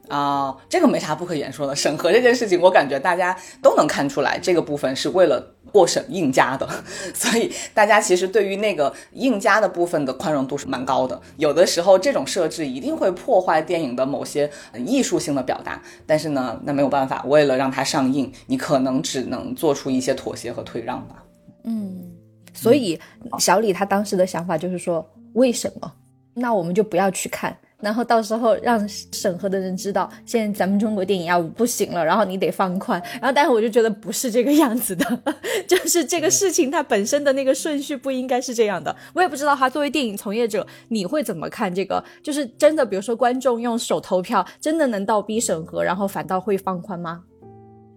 [0.09, 1.74] 啊， 这个没啥不可言说的。
[1.74, 5.50] 审核这件事情，我感觉大家都能看出来，这个部分是为了。
[5.72, 6.68] 过审硬加的，
[7.12, 11.20] 所以大家其实对于那个硬加的部分的宽容度是蛮高的。
[11.37, 14.48] 有的时候这种设置一定会破坏电影的某些
[14.87, 21.24] 艺术性的表达，但是呢，那没有办法，为了让它上映，你可能只能做出一些妥协和退让吧。
[21.64, 22.04] 嗯，
[22.52, 22.96] 所以
[23.40, 25.92] 小李他当时的想法就是说，为什么？
[26.35, 27.57] 那我们就不要去看。
[27.81, 32.99] 然后到时候让审核的人知道，现在咱们中国电影要不行了，然后你得放宽。
[33.20, 35.23] 然后，但是我就觉得不是这个样子的，
[35.68, 38.94] 就是这个事情它本身的那个顺序不应该是这样的。
[39.12, 42.03] 我也不知道哈，作为电影从业者，你会怎么看这个？
[42.23, 47.23] 就是真的，比如说观众用手投票，真的能倒逼审核，然后反倒会放宽吗？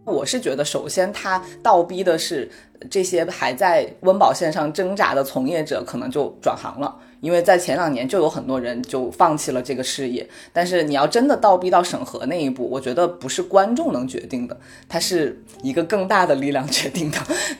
[0.04, 2.50] 我是觉得，首先他倒逼的是
[2.89, 6.93] 这些还在温饱线上挣扎的从业者，可能就转行了。
[7.19, 17.17] 因为在前两年就有很多人就放弃了这个事业，但是你要真的倒逼到审核那一步，我觉得不是观众能决定的，它是一个更大的力量 决定的。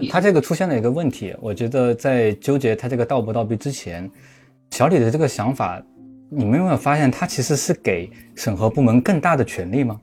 [0.10, 4.10] 他这个出现了一个问题，我觉得在纠结他这个倒不倒逼之前，
[4.72, 5.82] 小李的这个想法，
[6.30, 10.00] 你们有没有发现他其实是给审核部门更大的权利吗？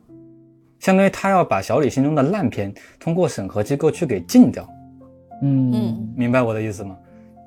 [0.81, 4.69] 相当于他要把小李心中的烂片通过审核机构去给禁掉。
[5.43, 6.97] 嗯，明白我的意思吗？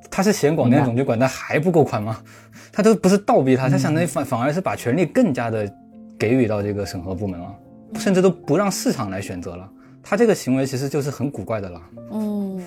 [0.10, 2.18] 他是嫌广电总局管的还不够宽吗？
[2.72, 5.72] 他都不是倒逼他，他相当于反反而是把权力更加的
[6.18, 7.56] 给予到这个审核部门了，
[7.96, 9.70] 甚至都不让市场来选择了。
[10.04, 11.82] 他这个行为其实就是很古怪的了。
[12.12, 12.62] 嗯。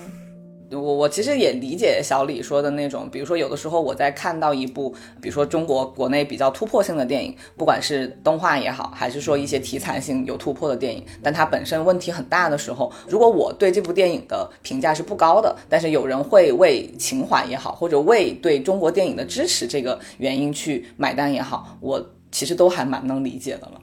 [0.71, 23.81] 我我其实也理解小李说的那种，比如说有的时候我在看到一部，比如说中国国内比较突破性的电影，不管是动画也好，还是说一些题材性有突破的电影，但它本身问题很大的时候，如果我对这部电影的评价是不高的，但是有人会为情怀也好，或者为对中国电影的支持这个原因去买单也好，我其实都还蛮能理解的了。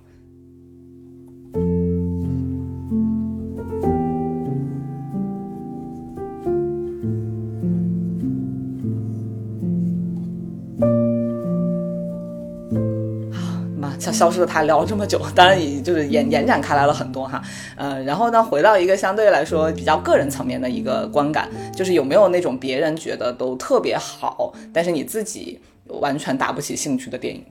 [14.18, 17.40] 消失的他聊了这么久，当然也就是延延展开来了很多哈，
[17.76, 27.44] 呃，然后呢，回到一个相对来说比较个人层面的一个观感，就是有没有那种别人觉得都特别好，但是你自己完全打不起兴趣的电影？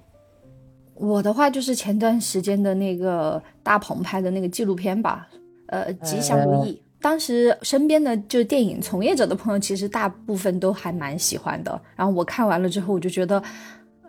[0.95, 5.25] 我的话就是前段时间的那个大鹏拍的那个纪录片吧，
[5.67, 6.82] 呃，吉祥如意。
[6.99, 11.80] 当时身边的就电影从业者的朋友，其实大部分都还蛮喜欢的。
[11.95, 13.41] 然后我看完了之后，我就觉得。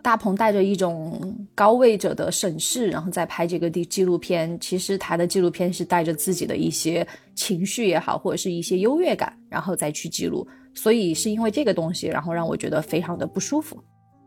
[0.01, 4.57] 大鹏带着一种高位者的审视，然后再拍这个纪纪录片。
[4.59, 10.47] 其实他的纪录片是带着自己的一些情绪也好，或者是一些优越感，然后再去记录。
[10.73, 13.77] 所以是因为这个东西，然后让我觉得非常的不舒服。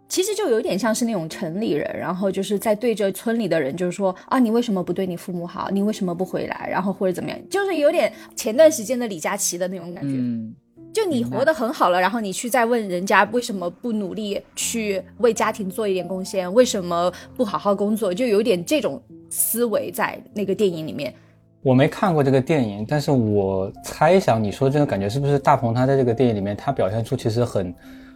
[0.09, 5.71] 其实就有点像是那种城里人，然后就是在对着村里的人，就是说啊，你为什么不对你父母好？
[5.71, 6.69] 你为什么不回来？
[6.71, 7.39] 然后或者怎么样？
[7.49, 10.15] 就是有点前段时间的李佳琦的那种感觉。
[10.15, 10.55] 嗯
[10.93, 21.15] 就你活得很好了，然后你去再问人家为什么不努力去为家庭做一点贡献，为什么不好好工作，就有点这种思维在那个电影里面。
[21.63, 27.75] 我没看过这个电影，但是我猜想你说这个感觉是不是大鹏他在这个电影里面他表现出其实很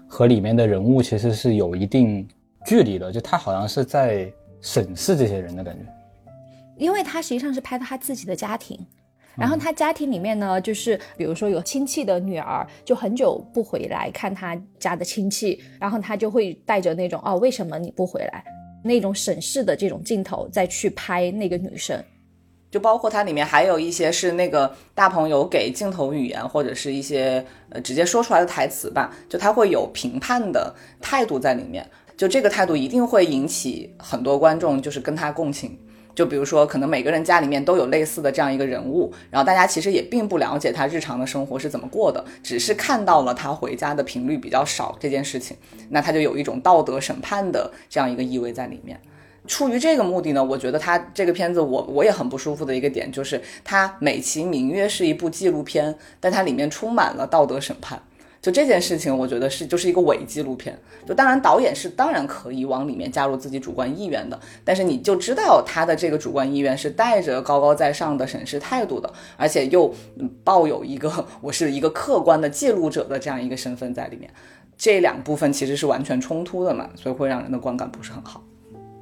[0.08, 2.26] 和里面的人物其实是有一定
[2.66, 5.86] 距离的，就他好像是在审视这些人的感觉。
[6.76, 8.78] 因为他实际上是拍的他自己的家庭，
[9.36, 18.42] 然后他家庭里面呢，就是比如说有亲戚的女儿就很久不回来看他家的亲戚，然后他就会带着那种哦为什么你不回来
[18.82, 22.02] 那种审视的这种镜头再去拍那个女生。
[22.68, 35.78] 就包括它里面还有一些是那个大朋友给镜头语言或者是一些呃直接说出来的台词吧，就他会有评判的态度在里面，就这个态度一定会引起很多观众就是跟他共情。
[36.16, 45.54] 就比如说，可能每个人家里面都有类似的这样一个人物，然后大家其实也并不了解他日常的生活是怎么过的，只是看到了他回家的频率比较少这件事情，
[45.90, 48.98] 那他就有一种道德审判的这样一个意味在里面。
[49.46, 58.02] 出于这个目的呢，我觉得他这个片子我我也很不舒服的一个点就是，它美其名曰是一部纪录片，但它里面充满了道德审判。
[58.46, 60.78] 就这件事情，我觉得是就是一个伪纪录片。
[61.04, 69.92] 就当然导演是当然可以往里面加入自己主观意愿的，但是你就知道他的这个主观意愿是带着高高在上的审视态度的，而且又
[70.44, 74.30] 抱有一个我是一个客观的记录者的这样一个身份在里面。
[74.78, 78.40] 这两部分其实是完全冲突的嘛，所以会让人的观感不是很好。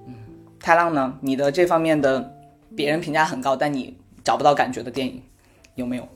[0.06, 0.14] 嗯
[0.58, 1.18] 太浪呢？
[1.20, 2.34] 你的这方面的
[2.74, 5.20] 别人评价很高，但你找不到感觉的电影
[5.74, 6.08] 有没有？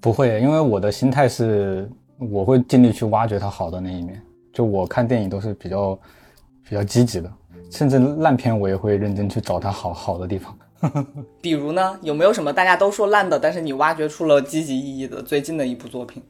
[0.00, 1.86] 不会，因为我的心态是，
[2.28, 4.20] 我会尽力去挖掘它好的那一面。
[4.52, 5.98] 就我看电影都是比较
[6.68, 7.32] 比较积极的，
[7.70, 10.56] 甚至烂片我也会认真去找它好好的地方。
[11.40, 16.22] 比如呢，有没有什么大家都说烂的，但是你挖掘出了积极意义的最近的一部作品？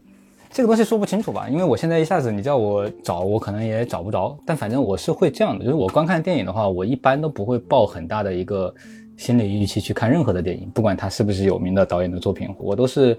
[0.51, 4.37] 这个东西说不清楚吧，因为我现在一下子你叫我找，我可能也找不着。
[4.45, 8.75] 但反正我是会这样的，就是我观看电影的话，我一般都不会抱很大的一个
[9.17, 13.17] 心理预期去看任何的电影，不管它是不是有名的导演的作品，我都是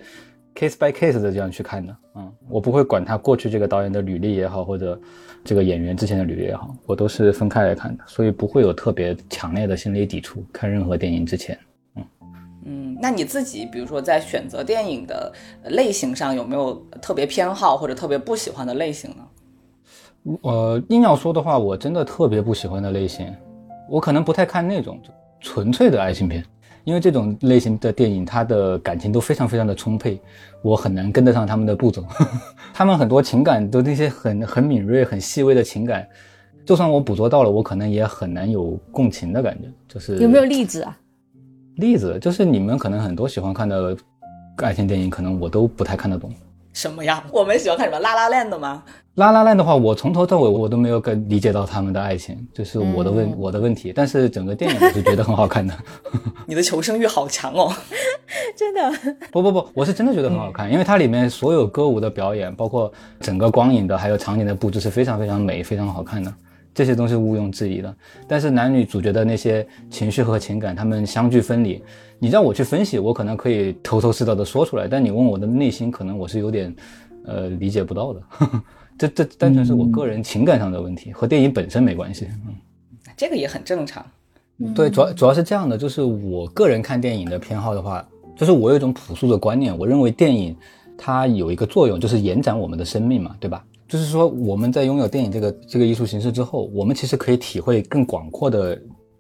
[0.55, 1.95] case by case 的这样去看的。
[2.15, 4.99] 嗯，我不会管他过去这个导演的履历也好，或者
[5.43, 10.43] 这个演员之前的履历也好，我都是分开来看的，所以不会有特别强烈的心理抵触。
[10.51, 11.57] 看任何电影之前。
[11.95, 12.03] 嗯
[12.65, 15.33] 嗯，那你自己，比如说在选择电影的
[15.65, 20.37] 类型上，有没有特别偏好或者特别不喜欢的类型呢？
[20.43, 23.33] 呃，硬要说的话，我真的特别不喜欢的类型，
[23.89, 25.01] 我可能不太看那种
[25.39, 26.45] 纯粹的爱情片，
[26.83, 30.19] 因为这种类型的电影，它的感情都非常非常的充沛，
[30.61, 32.03] 我很难跟得上他们的步骤。
[32.73, 36.07] 他们很多情感都那些很很敏锐、很细微的情感，
[36.65, 39.67] 就算我捕捉到了，我可能也很难有共情的感觉。
[39.87, 40.97] 就是有没有例子啊？
[41.75, 43.95] 例子就是你们可能很多喜欢看的
[44.57, 46.31] 爱情电影，可能我都不太看得懂。
[46.73, 47.23] 什么呀？
[47.31, 47.99] 我们喜欢看什么？
[47.99, 48.83] 拉拉链的吗？
[49.15, 53.91] 拉拉链的话，我从头到尾我都没有跟理解到他们的爱情，就是我的问我的问题。
[53.93, 55.73] 但是整个电影我是觉得很好看的。
[56.47, 57.73] 你的求生欲好强哦！
[58.55, 58.91] 真的？
[59.29, 66.33] 不不不，我是真的觉得很好看，因为它里面所有歌舞的表演，包括整个光影的还有场景的布置是非常非常美、非常好看的。
[66.73, 67.93] 这些东西毋庸置疑的，
[68.29, 71.83] 但是男女主角的那些情绪和情感，他们相距分离。
[72.23, 76.71] 你让我去分析，我可能可以头头是道的说出来，但你问我的内心，可能我是有点，
[77.25, 78.21] 呃，理解不到的。
[78.95, 82.27] 这这单纯是我个人情感上的问题，和电影本身没关系。
[82.47, 82.53] 嗯，
[83.17, 84.05] 这个也很正常。
[84.75, 88.07] 对，主要主要是这样的，就是我个人看电影的偏好的话，
[88.37, 90.55] 就是我有一种朴素的观念，我认为电影
[90.95, 93.65] 它有一个作用，就是延展我们的生命嘛，对吧？
[93.87, 98.79] 就是说，我们在拥有电影这个这个艺术形式之后，我们其实可以体会更广阔的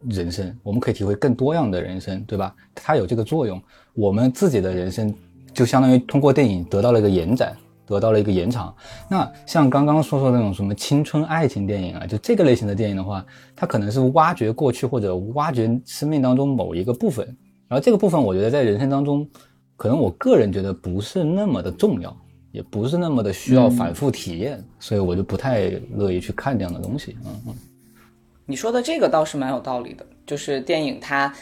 [0.09, 2.55] 人生，我们可以体会更多样的人生，对吧？
[2.73, 3.61] 它有这个作用，
[3.93, 5.13] 我们自己的人生
[5.53, 8.73] 就相当于通过电影得到了一个延展，得到了一个延长。
[9.09, 17.25] 那像刚刚说说那种什么青春爱情电影啊，就这个类型的电影的话，它可能是挖掘过去或者挖掘生命当中某一个部分，
[17.67, 19.27] 然后这个部分我觉得在人生当中，
[19.75, 22.15] 可能我个人觉得不是那么的重要。
[22.51, 27.15] 也不是那么的需要反复体验，所以我就不太乐意去看这样的东西。
[27.23, 27.53] 嗯嗯，
[28.51, 31.33] 你说的这个倒是蛮有道理的，就是电影它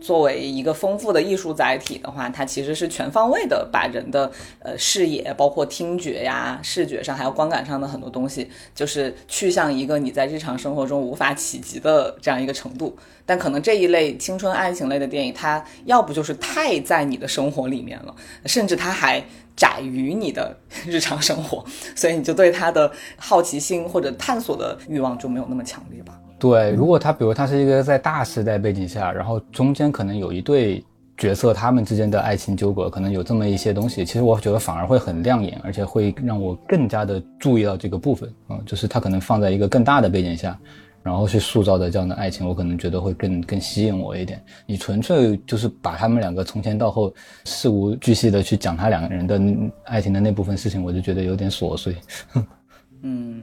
[0.00, 12.96] 作为一个丰富的艺术载体的话，它其实是全方位的把人的呃视野，包括听觉呀、视觉上还有观感上的很多东西，就是去向一个你在日常生活中无法企及的这样一个程度。
[13.26, 18.14] 但可能这一类青春爱情类的电影，它要不就是太在你的生活里面了，
[18.46, 19.24] 甚至它还。
[19.54, 20.56] 窄于你的
[20.88, 21.62] 日常生活，
[21.94, 26.18] 所以你就对他的好奇心或者探索的欲望就没有那么强烈吧？
[26.42, 30.82] 对，如果他比如他是一个在大时代背景下，然后中间可能有一对
[31.16, 38.28] 角色，他们之间的爱情纠葛，可能有这么一些东西，其实我觉得反而会很亮眼，而且会让我更加的注意到这个部分。
[38.48, 40.58] 嗯，就是他可能放在一个更大的背景下。
[41.04, 44.42] 然后去塑造的这样的爱情，我可能觉得会更更吸引我一点。
[44.66, 47.14] 你纯粹就是把他们两个从前到后
[47.44, 49.40] 事无巨细的去讲他两个人的
[49.84, 51.96] 爱情的那部分事情，我就觉得有点琐碎。
[53.02, 53.42] 嗯。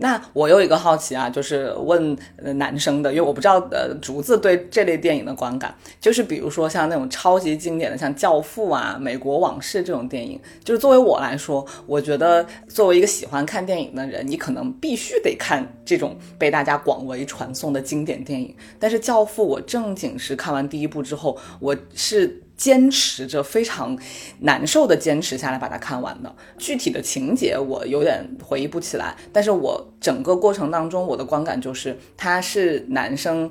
[0.00, 2.16] 那我有一个好奇啊，就是问
[2.56, 18.54] 男生的，因为我不知道呃竹子对这类电影的观感，就是比如说像那种超级经典的，像《教父》啊、《美国往事》这种电影，就是作为我来说，我觉得作为一个喜欢看电影的人，你可能必须得看这种被大家广为传颂的经典电影。
[18.78, 22.42] 但是《教父》，我正经是看完第一部之后，我是。
[22.60, 23.98] 坚持着非常
[24.40, 33.50] 难受的坚持下来把它看完的，具体的情节我有点回忆不起来，但是我整个过程当中我的观感就是他是男生。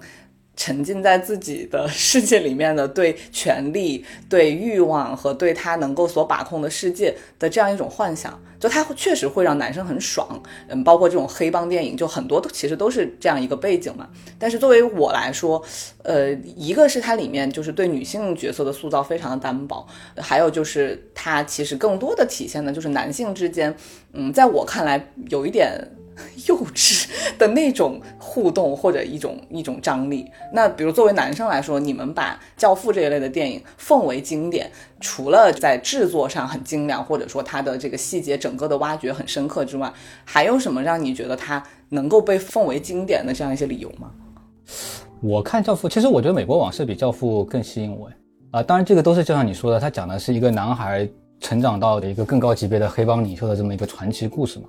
[0.59, 10.27] 沉浸在自己的世界里面的对权力、对欲望和对他能够所把控的世界的这样一种幻想，就他确实会让男生很爽。
[10.67, 14.09] 嗯，包括这种黑帮电影，就很多都其实都是这样一个背景嘛。
[14.37, 15.63] 但是作为我来说，
[16.03, 19.87] 呃，一个是它里面就是对女性角色的塑造非常的单薄，
[20.17, 23.73] 还有就是它其实更多的体现的就是男性之间，
[24.11, 25.71] 嗯，在我看来有一点。
[26.47, 27.07] 幼稚
[27.37, 30.25] 的那种互动或者一种一种张力。
[30.53, 39.91] 那比如作为男生来说，你们把《教父》这一类的电影奉为经典，除了在制作上很精良，或者说它的这个细节整个的挖掘很深刻之外，
[40.25, 44.11] 还有什么让你觉得它能够被奉为经典的这样一些理由吗？
[45.21, 48.09] 我看《教父》，其实我觉得《美国往事》比《教父》更吸引我。
[48.51, 51.07] 啊，当然这个都是就像你说的，他讲的是一个男孩
[51.39, 54.65] 成长到的一个更高级别的黑帮领袖的这么一个传奇故事嘛。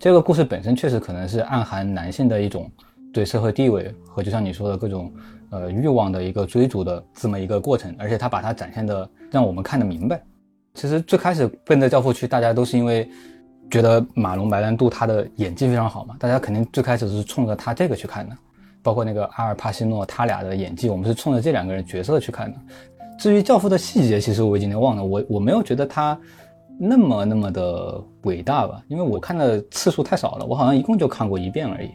[0.00, 2.70] 这个故事本身确实可能是暗含男性的一种
[3.12, 5.12] 对社会地位和就像你说的各种
[5.50, 10.22] 呃欲望的一个追逐的这么一个过程，而且他把它展现的让我们看得明白。
[10.74, 13.10] 其实最开始奔着教父去，大家都是因为
[13.68, 18.36] 觉得马龙白兰度他的演技非常好嘛，大家肯定最开始是冲着他这个去看的。
[18.84, 22.58] 包括那个阿尔帕西诺他俩的演技，我们是冲着这两个人角色去看的。
[23.18, 26.16] 至于教父的细节，其实我已经忘了，我我没有觉得他。
[26.80, 31.90] 那么那么的伟大吧，因为我看的次数太少了，我好像一共就看过一遍而已，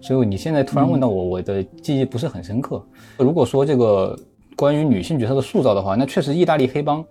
[0.00, 2.84] 所以你现在突然问到我，我的记忆不是很深刻。
[3.16, 4.18] 如果说这个
[4.54, 7.02] 关于女性角色的塑造的话，那确实意大利黑帮，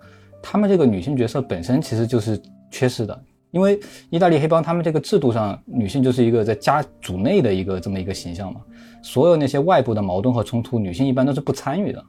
[0.43, 2.39] 他们这个女性角色本身其实就是
[2.69, 3.79] 缺失的，因为
[4.11, 8.61] 意大利黑帮他们这个制度上，女性就是一个在家族内的一个这么一个形象嘛，
[9.01, 12.03] 所有那些外部的矛盾和冲突，女性一般都是不参与的。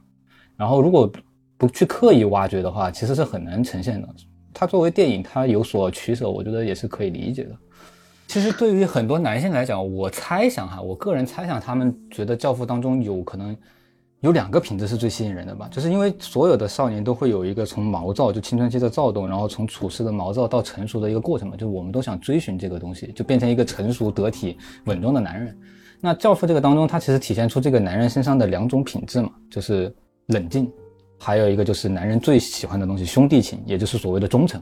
[0.55, 1.11] 然后如果
[1.57, 4.07] 不去刻意挖掘的话，其实是很难呈现的。
[4.53, 7.55] 它作为电影，它有所取舍，我觉得也是可以理解的。
[8.27, 13.57] 其实对于很多男性来讲，我猜想哈，我个人猜想，他们觉得《教父》当中有可能
[14.19, 25.57] 有两个品质是最吸引人的吧，就是因为所有的少年都会有一个从毛躁，就青春期的躁动，然后从处事的毛躁到成熟的一个过程嘛，就我们都想追寻这个东西，就变成一个成熟得体、稳重的男人。
[25.99, 29.91] 那《教父》这个当中，他其实体现出这个男人身上的两种品质嘛，就是
[30.27, 30.71] 冷静。
[31.21, 34.61] 还有一个就是男人最喜欢的东西，兄弟情，也就是所谓的忠诚，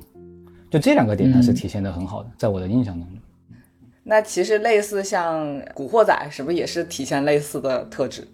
[0.71, 3.17] 就这两个点它是体现的很好的，在我的印象当中。
[4.03, 5.45] 那其实类似像
[5.75, 8.27] 《古惑仔》，是不是也是体现类似的特质？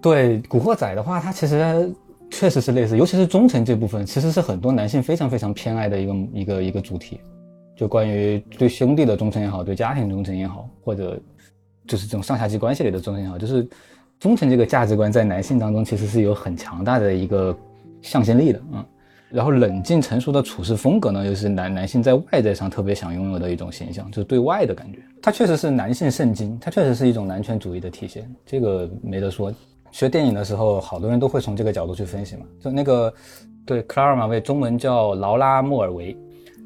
[0.00, 1.92] 对，《古惑仔》的话，它其实
[2.30, 7.20] 确实是类似，尤其是忠诚这部分，其实是很多男性非常非常偏爱的一个一个一个主题，
[7.76, 11.20] 就关于对兄弟的忠诚也好，对家庭忠诚也好，或者
[11.86, 13.68] 就是这种上下级关系里的忠诚也好，就是。
[14.20, 17.56] 忠诚这个价值观在男性当中其实是有很强大的一个
[18.00, 18.86] 向心力的啊，
[19.30, 24.98] 然后冷静成熟的处事风格呢，又是男男性在外在上特别想拥有的一种形象，就是对外的感觉。
[25.20, 29.52] 它确实是男性圣经，它确实是一种男权主义的体现，这个没得说。
[29.90, 32.42] 学电影的时候，好多人都会从这个角度去分析嘛。
[32.60, 33.14] 就那个，
[33.64, 36.16] 对，克拉尔马维，中文叫劳拉莫尔维。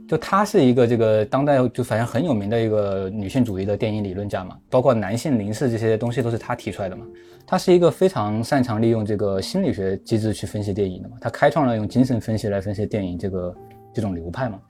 [0.08, 7.04] 就她是一个这个当代就反正很有名的一个女性主义的电影理论家嘛，包括男性凝视这些东西都是她提出来的嘛。
[7.50, 13.56] 他是一个非常擅长利用这个心理学机制去分析电影的嘛，他开创了用精神分析来分析电影这个
[13.94, 14.60] 这种流派嘛。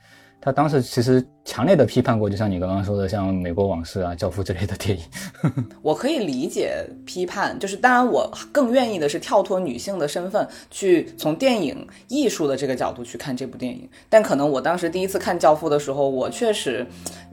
[0.41, 5.03] 他当时其实强烈的批判过，就像你刚刚说的，像《美国往事》啊、《教父》之类的电影。
[5.81, 13.89] 我可以理解批判，就是当然我更愿意的是跳脱女性的身份，去从电影艺术的这个角度去看这部电影。
[14.11, 16.87] 但可能我当时第一次看《教父》的时候，我确实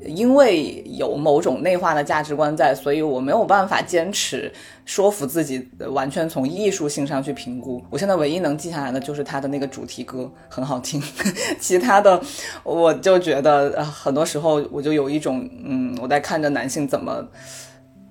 [0.05, 4.49] 因为有某种内化的价值观在，所以我没有办法坚持。
[4.85, 7.83] 说服自己完全从艺术性上去评估。
[7.89, 11.01] 我现在唯一能记下来的就是他的那个主题歌很好听，
[11.59, 12.21] 其他的
[12.63, 17.27] 我就觉得很多时候我就有一种嗯我在看着男性怎么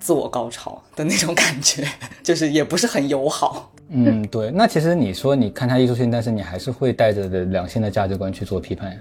[0.01, 1.87] 自我高潮的那种感觉，
[2.21, 3.73] 就是也不是很友好。
[3.91, 4.51] 嗯，对。
[4.51, 8.97] 那其实你说你看他艺术性，但是你还是会带着的两性的价值观去做批判呀。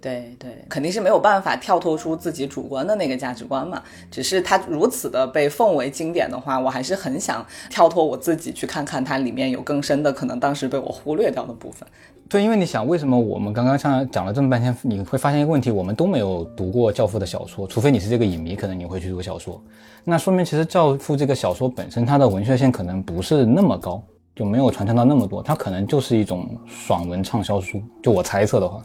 [0.00, 3.82] 对对，肯定是没有办法跳脱出自己主观的那个价值观嘛。
[4.10, 11.86] 只是它如此的被奉为经典的话，我还是很想跳脱我自己去看看它里面有更深的，可能当时被我忽略掉的部分。
[12.28, 19.58] 对，因为你想，为什么我们刚刚像讲了这么半天，你会发现一个问题，我们都没有读过《教父》的小说，除非你是这个影迷，可能你会去读小说。
[20.04, 24.02] 那说明其实《教父》这个小说本身，它的文学性可能不是那么高，
[24.36, 27.82] 就没有传承到那么多，它可能就是一种爽文畅销书。
[28.02, 28.82] 就我猜测的话，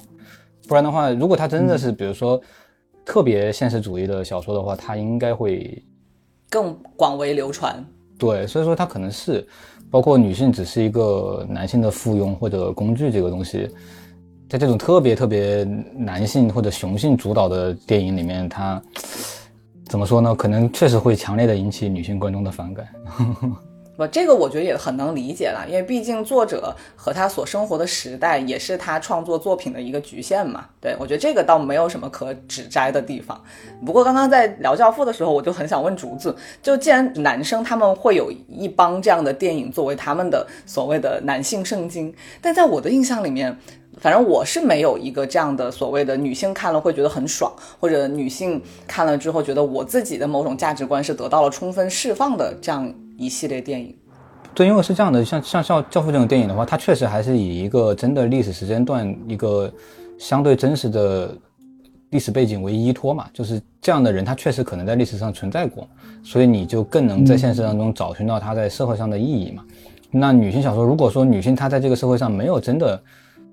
[0.65, 2.39] 不然的话，如果它真的是比如说
[3.03, 5.83] 特别现实主义的小说的话，它应该会
[6.49, 7.85] 更广为流传。
[8.17, 9.45] 对，所以说它可能是。
[9.93, 13.69] 包括女性只是一个男性的附庸或者工具这个东西，
[14.49, 15.63] 在这种特别特别
[15.95, 18.81] 男性或者雄性主导的电影里面，它
[19.85, 20.33] 怎么说呢？
[20.33, 22.87] 可能确实会强烈的引起女性观众的反感。
[23.95, 30.65] 不，这个我觉得也很能理解了，因为毕竟作者和他所生活的时代也是他创作作品的一个局限嘛。
[30.81, 33.39] 对我觉得这个倒没有什么可指摘的地方。
[33.85, 43.55] 不过刚刚在聊《教父》的时候，我就很想问竹子，就既然男生他们会有一帮这样的电影作为他们的所谓的男性圣经，但在我的印象里面，
[43.99, 52.91] 反正我是没有一个这样的所谓的女性看了会觉得很爽，或者女性看了之后觉得我自己的某种价值观是得到了充分释放的这样。
[53.17, 53.95] 一系列电影，
[54.53, 59.71] 对，因为是这样的，像像像教父这种电影的话，它确实还是以一个真的历史时间段、一个
[60.17, 61.35] 相对真实的
[62.09, 65.87] 历史背景为依托嘛，就是这样的人，他确实可能在历史上存在过，
[66.23, 69.63] 所以你就更能在现实当中找寻到他在社会上的意义嘛。
[70.11, 73.03] 那女性小说，如果说女性她在这个社会上没有真的，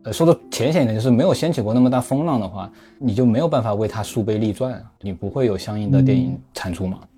[0.02, 6.98] 呃，说的浅显一点，就是没有掀起过那么大风浪的话，你就没有办法为她树碑立传，你不会有相应的电影产出嘛。
[7.02, 7.08] 嗯，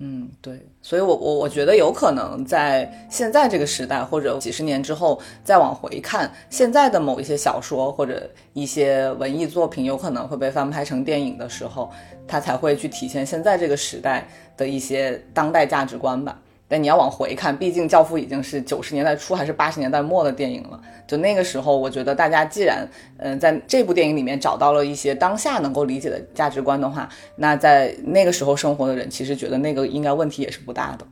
[0.00, 11.90] 嗯对，所以，我我我觉得有可能在现在这个时代，或者几十年之后再往回看，现在的某一些小说或者一些文艺作品，有可能会被翻拍成电影的时候，
[12.28, 16.40] 它才会去体现现在这个时代的一些当代价值观吧。
[16.68, 20.78] 但你要往回看，毕竟《教父》已经是九十年代初还是八十年代末的电影了。
[21.06, 31.06] 就那个时候，我觉得大家既然嗯在这部电影里面找到了一些当下能够理解的价值观的话，那在那个时候生活的人其实觉得那个应该问题也是不大的。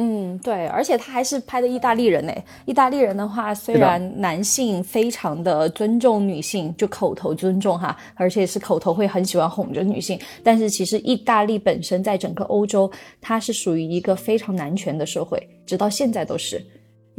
[0.00, 2.32] 嗯，对，而且他还是拍的意大利人呢。
[2.66, 12.88] 意大利人的话，虽然男性非常的尊重女性，就口头尊重哈，而且是口头会很喜欢哄着女性，但是其实意大利本身在整个欧洲，
[13.20, 16.64] 它是属于一个非常男权的社会，直到现在都是。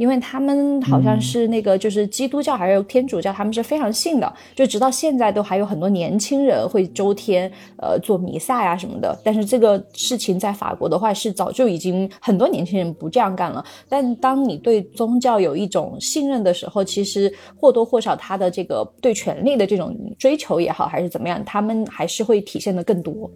[0.00, 9.20] 因为他们好像是那个，就是基督教还是天主教，他们是非常信的，就直到现在都还有很多年轻人会周天呃做弥撒呀什么的。
[9.22, 13.62] 但是这个事情在法国的话是早就已经很多年轻人不这样干了。
[13.90, 23.30] 但当你对宗教有一种信任的时候，其实或多或少他的这个对权力的这种追求也好，还是怎么样，他们还是会体现的更多。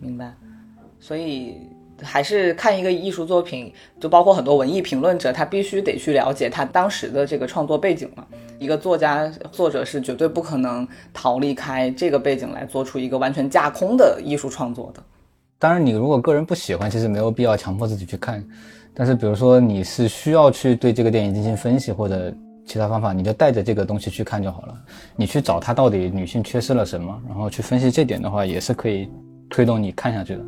[0.00, 0.34] 明白，
[0.98, 1.54] 所以。
[2.02, 8.26] 还是看一个艺术作品，就包括很多文艺评论者，他必须得去了解他当时的这个创作背景嘛。
[8.58, 15.02] 一个作家、作者是绝对不可能逃离开这个背景来做出一个完全架空的艺术创作的。
[15.58, 18.44] 当然，你如果个人不喜欢，其实没有必要强迫自己去看。
[18.94, 22.32] 但是，比如说你是需要去对这个电影进行分析或者
[22.66, 24.74] 其他方法，你就带着这个东西去看就好了。
[25.16, 29.08] 你去找他到底女性缺失了什么，然后去分析这点的话，也是可以
[29.48, 30.42] 推动你看下去的。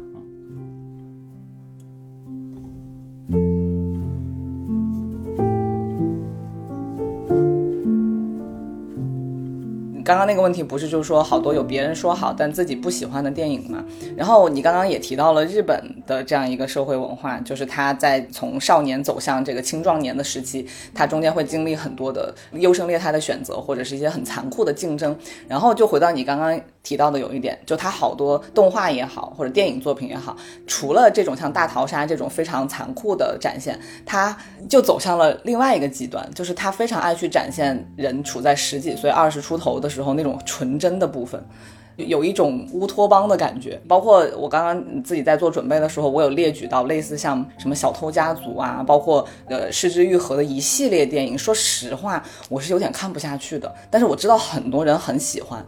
[10.05, 13.83] 刚刚那个问题不是就是说好多有别人说好但自己不喜欢的电影嘛？
[14.15, 25.17] 然后你刚刚也提到了日本的这样一个社会文化，就是他在从少年走向这个青壮年的时期，他中间会经历很多的优胜劣汰的选择，或者是一些很残酷的竞争。
[25.49, 30.37] 然后就回到你刚刚提到的有一点，就他好多动画也好，或者电影作品也好，
[30.67, 34.37] 除了这种像大逃杀这种非常残酷的展现，他
[34.69, 39.94] 就走向了另外一个极端，就是他非常爱去展现人处在十几岁、二十出头的。
[39.95, 41.43] 时候那种纯真的部分，
[41.97, 43.81] 有一种乌托邦的感觉。
[43.87, 51.39] 包括我刚刚自己在做准备的时候，我有列举到类似像什么小偷家族啊，包括呃失之愈合的一系列电影。
[51.39, 55.65] 说实话，我是有点看不下去的，但是我知道很多人很喜欢。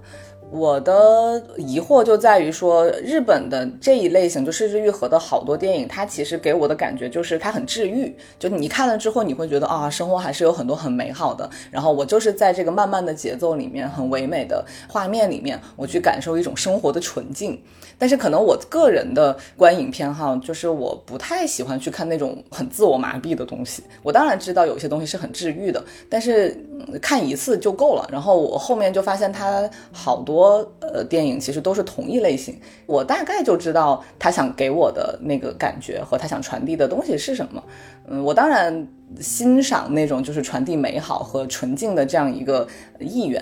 [0.57, 11.49] 我的疑惑就在于说，日本的这一类型就失之愈合的好多电影，它其实给我的感觉就是它很治愈，就你看了之后，你会觉得啊，生活还是有很多很美好的。
[11.71, 17.61] 然后我就是在这个慢慢的节奏里面，很唯美的画面里面，我去感受一种生活的纯净。
[17.97, 23.83] 但是可能我个人的观影偏好就是我不太喜欢去看那种很自我麻痹的东西。
[24.03, 26.55] 我当然知道有些东西是很治愈的，但是
[27.01, 28.07] 看一次就够了。
[28.13, 30.27] 然后我后面就发现他好。
[30.27, 37.63] 多呃电影其实都是同一类型，我大概就知道他想给我的那个感觉和他想传递的东西是什么。
[38.09, 38.85] 嗯，我当然
[39.21, 42.67] 欣赏那种就是传递美好和纯净的这样一个
[42.99, 43.41] 意愿。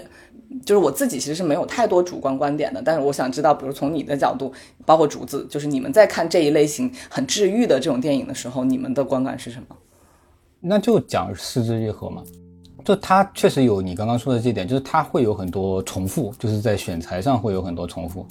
[0.64, 4.52] 就是我自己其实是没有太多主观观点的，但是我想知道，比如从你的角度，
[4.84, 9.76] 包括竹子，就是你们在看这一类型很治愈的这种电影的时候，你们的观感是什么？
[10.60, 12.22] 那就讲《四肢愈合》嘛，
[12.84, 18.26] 就它确实有你刚刚说的这点，就是它会有很多重复，就是在选材上会有很多重复。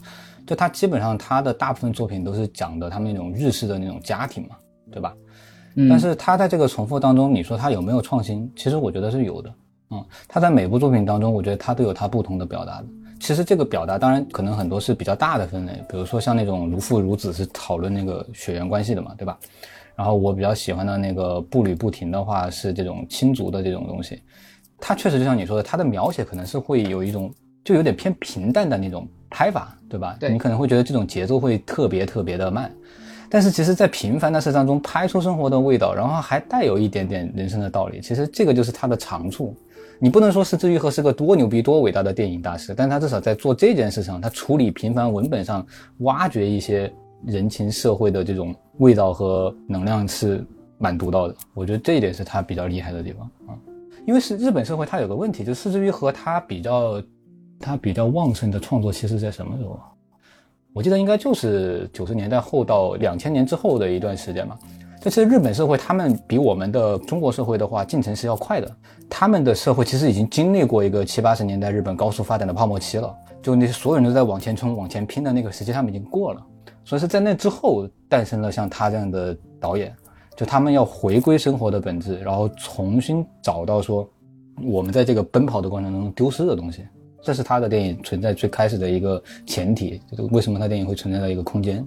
[0.45, 4.55] 就它基本上它的大部分作品都是讲的他们那种日式的那种家庭嘛，
[4.91, 5.15] 对吧？
[5.75, 5.87] 嗯。
[5.87, 8.51] 但是它在这个重复当中，你说它有没有创新？
[8.55, 9.53] 其实我觉得是有的。
[9.93, 12.85] 嗯，他在每部作品当中，我觉得他都有他不同的表达的。
[13.19, 19.37] 其实这个表达当然可能很多是比较大的分类，比如说像那种如父如子是讨论那个血缘关系的嘛，对吧？
[19.95, 24.21] 然后我比较喜欢的那个步履不停的话是这种亲族的这种东西，
[24.79, 27.31] 它确实就像你说的，它的描写可能是会有一种
[27.63, 30.17] 就有点偏平淡的那种拍法，对吧？
[30.19, 32.69] 对你可能会觉得这种节奏会特别特别的慢，
[33.29, 39.55] 但是其实，在平凡的事当中拍出生活的味道，然后还带有一点点人生的道理，其实这个就是它的长处。
[39.99, 45.65] 你不能说是治愈和是个多牛逼多伟大的电影大师，但他至少在做这件事上，他处理平凡文本上
[45.99, 46.93] 挖掘一些。
[47.25, 50.45] 人情社会的这种味道和能量是
[50.77, 53.55] 蛮独到的，我觉得这一点是他比较厉害的地方啊。
[54.05, 57.01] 因为是日本社会，它有个问题，就四之愈合它比较，
[57.61, 59.79] 它比较旺盛的创作期是在什么时候？
[60.73, 64.59] 我记得应该就是九十年代后到两千年之后的一段时间嘛。
[65.03, 68.75] 这是日本社会，他们比我们的中国社会的话进程是要快的。
[69.09, 76.41] 他们的社会其实已经经历过一个七八十年代日本高速发展的泡沫期了，就那些所有人都在往前冲、往前拼的那个时期，他们已经过了。
[76.85, 79.93] 所以是在那之后诞生了像他这样的导演，
[80.37, 84.09] 就他们要回归生活的本质，然后重新找到说
[84.65, 86.87] 我们在这个奔跑的过程中丢失的东西，
[87.21, 91.85] 这是他的电影存在最开始的一个前提，就是为什么他电影会存在在一个空间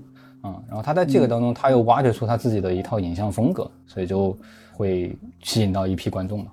[0.52, 0.62] 啊？
[0.68, 4.36] 然后他在这个当中，他又挖掘出他自己的一套影像风格，所以就
[4.72, 6.46] 会吸引到一批观众嘛。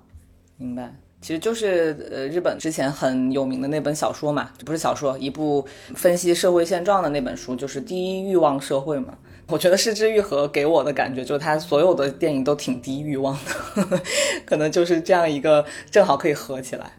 [0.56, 0.94] 明白。
[1.20, 5.64] 其实就是呃，日本之前很有名的那本小说嘛，不是小说，一部
[5.94, 9.14] 分析社会现状的那本书，就是《第一欲望社会》嘛。
[9.46, 14.02] 我觉得失之愈合给我的感觉，就是他所有的电影都挺低欲望的，呵 呵
[14.44, 16.92] 可能就是这样一个正好可以合起来。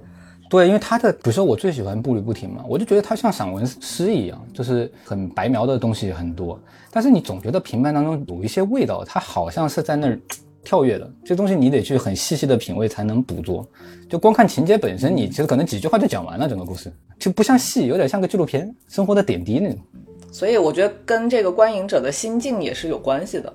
[0.50, 6.60] 对，因为他的，比如说我最喜欢步履不停嘛，我就觉得他像散文诗一样，就是很白描的东西很多，
[6.92, 10.20] 但是你总觉得平凡当中有一些味道，它好像是在那儿。
[10.68, 13.64] 跳跃的这东西，你得去很细细的品味才能捕捉。
[14.10, 19.78] 就光看情节本身，你其实可能几句话就讲完了整个故事，就不像戏，有点像个纪录片，生活的点滴那种。
[20.32, 23.54] 所以我觉得跟这个观影者的心境也是有关系的。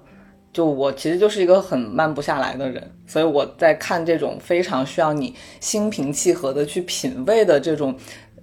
[0.53, 7.97] 就我其实就是一个很慢不下来的人，所以我在看这种非常需要你心平气和的去品味的这种。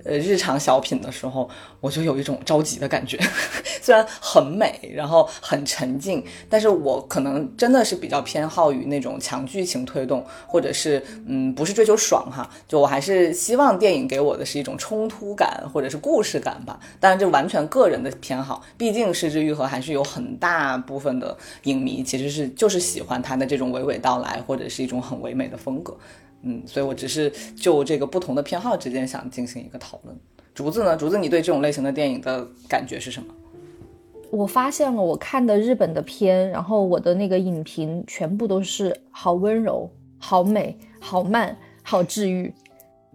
[0.08, 1.50] 呃，日常小品的时候，
[1.82, 3.20] 我就有一种着急的感觉。
[3.82, 16.80] 虽然很美，然后很沉静，但是我可能真的是比较偏好于那种强剧情推动，或者是嗯，不是追求爽哈，就我还是希望电影给我的是一种冲突感或者是故事感吧。
[17.00, 25.96] 当然，这完全个人的偏好，毕竟《失之愈合》还是有很大部分的影迷其实是就是喜欢他的这种娓娓道来，或者是一种很唯美的风格。
[26.44, 30.16] 嗯，所以我只是就这个不同的偏好之间想进行一个讨论。
[30.54, 30.96] 竹子呢？
[30.98, 33.34] 竹子，你对这种类型的电影的感觉是什么？
[34.30, 42.54] 我发现了，我看的日本的片，然后我的那个影评全部都是好温柔、好美、好慢、好治愈。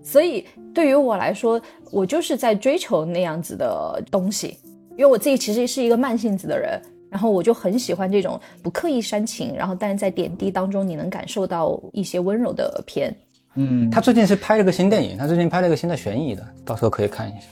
[0.03, 1.61] 所以对于我来说，
[1.91, 4.59] 我就是在追求那样子的东西，
[4.93, 6.81] 因为我自己其实是一个慢性子的人。
[7.13, 13.15] 然后我就很喜欢这种不刻意煽情，然后但是在点滴当中你能感受到一些温柔的片。
[13.55, 17.47] 嗯，他最近是拍了个新电影，他最近拍了个新的悬疑的，到时候可以看一下。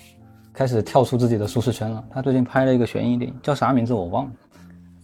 [0.54, 2.02] 开始跳出自己的舒适圈了。
[2.10, 4.30] 他最近拍了一个悬疑电影，叫啥名字我忘了。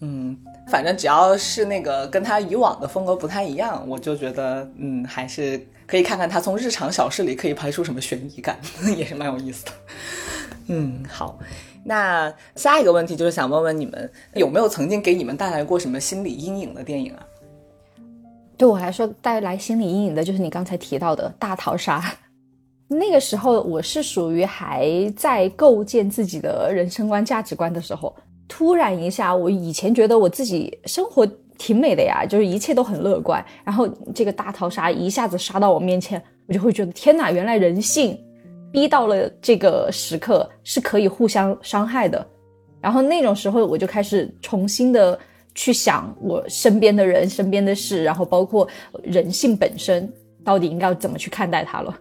[0.01, 0.35] 嗯，
[0.67, 8.57] 反正只要是那个跟他以往的风格不太一样，我就觉得嗯还是可以看看他从日常小事里可以拍出什么悬疑感，
[8.97, 9.71] 也是蛮有意思的。
[10.67, 11.39] 嗯，好。
[11.89, 17.25] 那下一个问题就是想问问你们有没有曾经给你们带来过什么心理阴影的电影啊？
[18.57, 22.03] 对我来说，带来心理阴影的就是你刚才提到的大逃杀。
[22.89, 28.13] 那个时候我是属于还在构建自己的人生观、价值观的时候，
[28.49, 31.25] 突然一下，我以前觉得我自己生活
[31.57, 38.19] 挺美的呀，就是一切都很乐观，然后这个大逃杀一下子杀到我面前，我就会觉得天哪，原来人性。
[38.71, 42.25] 逼到了这个时刻是可以互相伤害的，
[42.81, 45.17] 然后那种时候我就开始重新的
[45.55, 48.67] 去想我身边的人、身边的事，然后包括
[49.03, 50.11] 人性本身
[50.43, 51.99] 到底应该怎么去看待它了。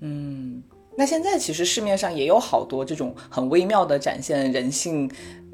[0.00, 0.62] 嗯，
[0.96, 5.10] 那现在其实市面上也有好多这种很微妙的展现人性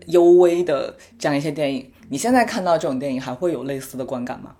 [0.06, 1.90] 幽微的这样一些电影。
[2.08, 4.54] 你现在看到这种电影，还会有类似的观感吗？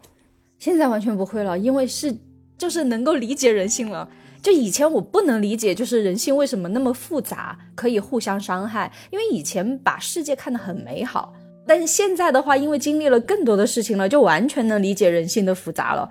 [0.59, 2.14] 现在完全不会了，因为是
[2.57, 4.09] 就是能够理解人性了。
[4.43, 8.93] 就以前我不能理解，就是人性为什么那么复杂，可以互相伤害。
[9.11, 11.32] 因为以前把世界看得很美好，
[11.64, 16.09] 但是现在的话，因为经历了更多的事情了，就完全能理解人性的复杂了。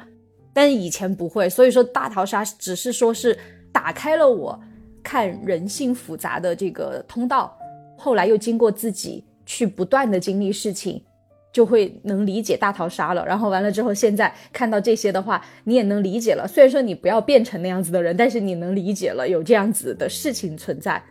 [0.53, 3.37] 但是以前不会，所以说大逃杀只是说是
[3.71, 4.57] 打开了我
[5.03, 7.53] 看人性复杂的这个通道。
[7.97, 11.03] 后来又经过自己去不断的经历事情。
[11.51, 16.47] 就会能理解大逃杀了，然后完了之后，现在看到这些的话，你也能理解了。
[16.47, 21.03] 虽然说你不要变成那样子的人，但是你能理解了有这样子的事情存在。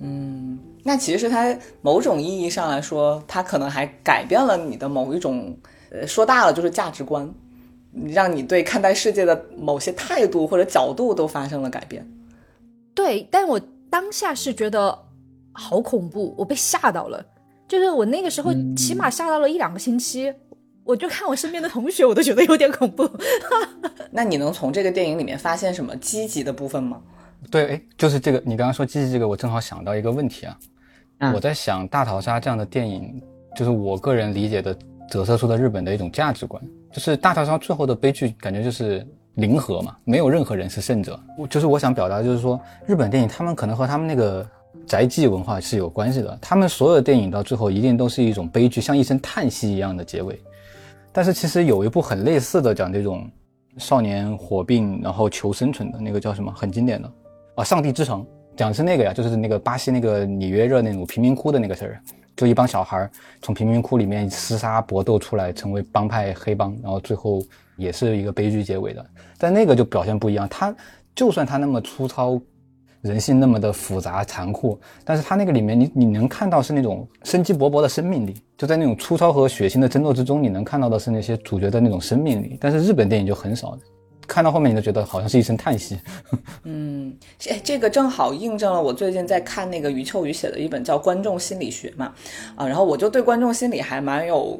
[0.00, 5.56] 嗯，那其实它某种意义上来说，它可能还改变了你的某一种，
[5.90, 7.32] 呃，说大了就是价值观，
[8.08, 12.04] 让你对看待世界的某些态度或者角度都发生了改变。
[12.94, 14.98] 对，但我当下是觉得
[15.52, 17.24] 好恐怖，我被吓到了。
[17.72, 20.30] 就是我那个时候起码吓到了一两个星期，
[20.84, 23.08] 我就看我身边的同学，我都觉得有点恐怖。
[24.12, 27.00] 那你能从这个电影里面发现什么积极的部分吗？
[27.50, 30.58] 对，哎，就是这个，你刚刚说积极这个，我正好想到一个问题啊。
[31.34, 33.18] 我在想大逃杀这样的电影，
[33.56, 34.76] 就是我个人理解的
[35.08, 36.62] 折射出的日本的一种价值观，
[36.92, 39.02] 就是大逃杀最后的悲剧，感觉就是
[39.36, 41.18] 零和嘛，没有任何人是胜者。
[41.38, 44.46] 我就是我想表达，就是说日本电影他们可能和他们那个。
[44.86, 50.38] 宅记文化是有关系的，他们所有的电影到最后一定都是一种悲剧，像一声叹息一样的结尾。
[51.12, 53.30] 但是其实有一部很类似的讲这种
[53.78, 57.08] 少年火并然后求生存的那个叫什么，很经典的
[57.54, 58.22] 啊，《上帝之城》
[58.56, 62.02] 讲的是那个呀，就是那个巴西那个里约热那种贫民窟的那个事儿，
[62.36, 63.08] 就一帮小孩
[63.40, 67.42] 从贫民窟里面厮杀搏斗出来，成为帮派黑帮，然后最后
[67.76, 69.06] 也是一个悲剧结尾的。
[69.38, 70.74] 但那个就表现不一样，他
[71.14, 72.38] 就算他那么粗糙。
[73.02, 82.56] 人性那么的复杂残酷，但是他那个里面，你你能看到是那种生机勃勃的生命力，就在那种粗糙和血腥的争斗之中，你能看到的是那些主角的那种生命力。
[82.60, 83.76] 但是日本电影就很少。
[84.26, 85.98] 看到后面你都觉得好像是一声叹息。
[86.64, 92.12] 嗯，这，这个正好印证了我最近在看那个余秋雨写的一本叫《观众心理学》嘛，
[92.54, 94.58] 啊，然后我就对观众心理还蛮有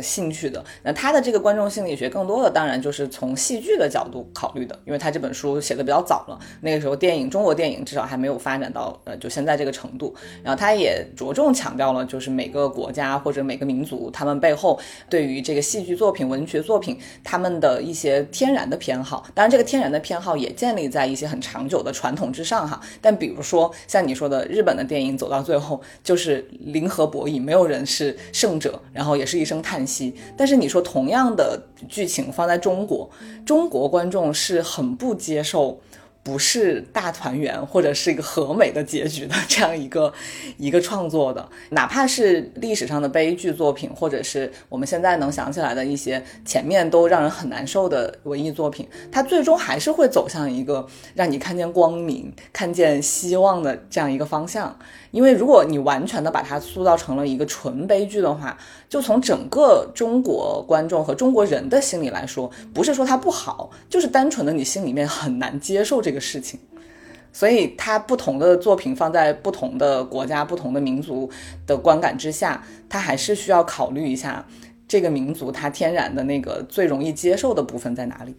[0.00, 0.64] 兴趣的。
[0.82, 10.14] 那他的这个观众心理学更多的当然就是从戏剧的角度考虑的，因为他这本书写的比较早了，那个时候电影中国电影至少还没有发展到呃就现在这个程度。
[10.42, 14.78] 然后他也着重强调了就是每个国家或者每个民族他们背后
[15.08, 18.76] 对于这个戏剧作品、文学作品他们的一些天然的。
[18.84, 22.80] 偏好，当然这个天然的偏好也建立在一些很长久的传统之上哈。
[23.02, 30.14] 但比如说像你说的，日本的电影走到最后就是零和博弈，没有人是胜者，然后也是一声叹息。
[30.36, 33.10] 但是你说同样的剧情放在中国，
[33.44, 35.78] 中国观众是很不接受。
[36.24, 40.12] 不是大团圆或者是一个和美的结局的这样一个
[40.58, 54.78] 一个创作的，哪怕是历史上的悲剧作品，或者是我们现在能想起来的一些前面都让人很难受的文艺作品，它最终还是会走向一个让你看见光明、看见希望的这样一个方向。
[55.14, 58.58] 因为如果你完全的把它塑造成了一个纯悲剧的话，
[58.88, 66.58] 就从整个中国观众和中国人的心理来说，不是说它不好，就是单纯的你心里面很难接受这个事情。
[67.32, 71.30] 所以，它不同的作品放在不同的国家、不同的民族
[71.64, 74.44] 的观感之下，它还是需要考虑一下
[74.88, 78.34] 这个民族它天然的那个最容易接受的部分在哪里。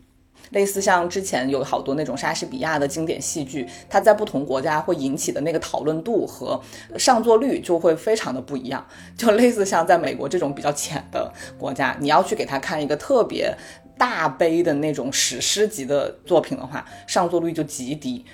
[0.52, 6.62] 类似像之前有好多那种莎士比亚的经典戏剧，它在不同国家会引起的那个讨论度和
[6.98, 8.86] 上座率就会非常的不一样。
[9.18, 13.56] 就类似像在美国这种比较浅的国家，你要去给他看一个特别
[13.98, 18.26] 大悲的那种史诗级的作品的话，上座率就极低。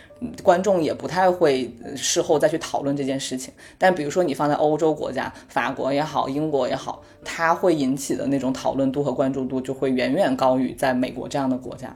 [0.43, 11.95] 观众也不太会事后再去讨论这件事情，但比如说你放在欧洲国家，法国也好，英国也好，它会引起的那种讨论度和关注度就会远远高于在美国这样的国家。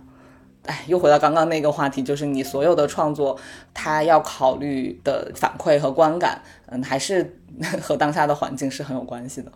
[0.63, 3.37] 哎，又回到刚刚那个话题，就是你所有的创作，
[3.71, 7.39] 它要考虑的反馈和观感，嗯，还是
[7.79, 9.51] 和当下的环境是很有关系的。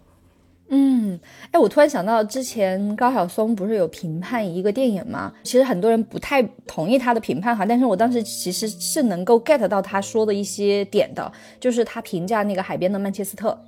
[0.72, 1.20] 嗯，
[1.51, 5.34] 哎，我突然想到，之前高晓松不是有评判一个电影吗？
[5.43, 13.59] 其实很多人不太同意他的评判哈，但是我当时其实是能够 get 到他说的一些点的，就是他评价那个海边的曼彻斯特，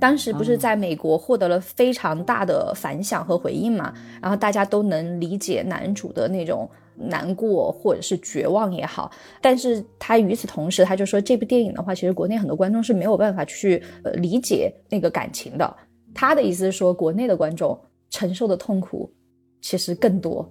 [0.00, 9.08] 当时不是在美国获得了非常大的反响和回应嘛，然后大家都能理解男主的那种难过或者是绝望也好，
[9.40, 15.76] 但是他与此同时，他就说这部电影的话，其实国内很多观众是没有办法去呃理解那个感情的。
[16.14, 17.78] 他的意思是说，国内的观众
[18.10, 19.10] 承受的痛苦
[19.60, 20.50] 其实更多，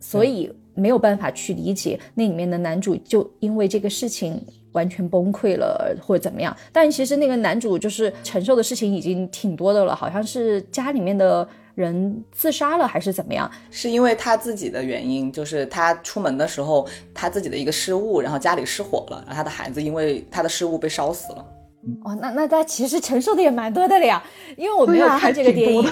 [0.00, 4.40] 所以没有办法去理解那里面的男主就因为这个事情
[4.72, 6.56] 完全崩溃了或者怎么样。
[6.72, 13.50] 但其实那个男主就是承受的事情已经挺多的了，好像是家里面的人自杀了还是怎么样？
[13.70, 21.46] 是因为他自己的原因，就是他出门的时候他自己的一个失误，然后家里失火了，然后他的孩子因为他的失误被烧死了。
[22.04, 24.22] 哦，那那他其实承受的也蛮多的了呀，
[24.56, 25.82] 因为我没有看这个电影。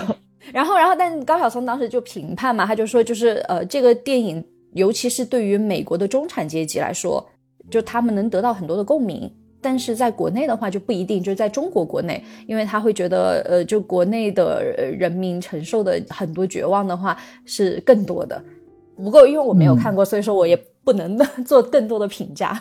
[0.53, 7.24] 然后，然后，但高晓松当时就评判嘛，他就说，就是呃，这个电影，尤其是对于美国的中产阶级来说，
[7.70, 9.30] 就他们能得到很多的共鸣。
[9.61, 14.61] 但是在国内的话就不一定，就是在中国国内，因为他会觉得，呃，就国内的
[14.99, 18.43] 人民承受的很多绝望的话是更多的。
[18.97, 21.16] 不过，因为我没有看过，所以说我也不能
[21.47, 22.61] 做更多的评价。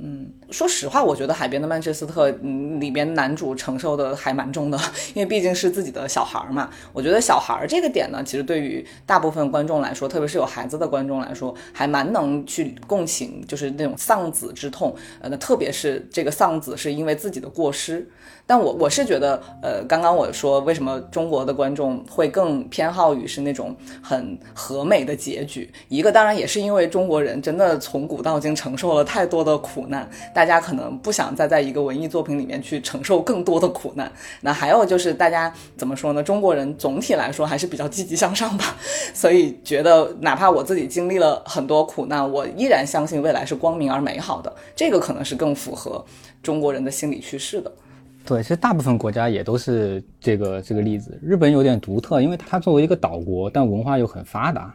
[0.00, 2.30] 嗯，说实话，我觉得《海边的曼彻斯特》
[2.78, 4.78] 里边男主承受的还蛮重的，
[5.14, 6.68] 因为毕竟是自己的小孩儿嘛。
[6.92, 14.94] 我觉得小孩儿这个点呢，其实对于大部分观众来说，特别是有孩子的观众来说，还蛮能去共情，就是那种丧子之痛。
[15.20, 18.08] 呃，那特别是这个丧子是因为自己的过失。
[18.46, 25.72] 但我我是觉得，呃，刚刚我说为什么中国的观众会更偏好于是那种很和美的结局？
[25.88, 34.10] 一个当然也是因为中国人真的从古到今承受了太多的苦难，大家可能不想再在一个文艺作品里面去承受更多的苦难。
[34.40, 36.22] 那还有就是大家怎么说呢？
[36.22, 38.74] 中国人总体来说还是比较积极向上吧，
[39.12, 44.50] 所以觉得哪怕我自己经历了很多苦难，我依然相信未来是光明而美好的。
[44.74, 46.02] 这个可能是更符合
[46.42, 47.70] 中国人的心理趋势的。
[48.24, 51.18] 对，其实大部分国家也都是这个这个例子。
[51.22, 54.74] 日本有点独特，因为它作为一个岛国，但文化又很发达。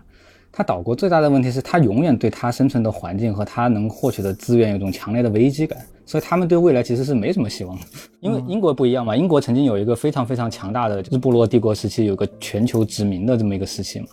[0.57, 7.83] 它岛国最大的问题是，它永远对它生存的环境和它能获取的资源有一种强烈的危机感，所以他们对未来其实是没什么希望的。
[8.21, 14.07] 因为英国不一样嘛，英国曾经有一个非常非常强大的日不落帝国时期，有个全球殖民的这么一个时期嘛，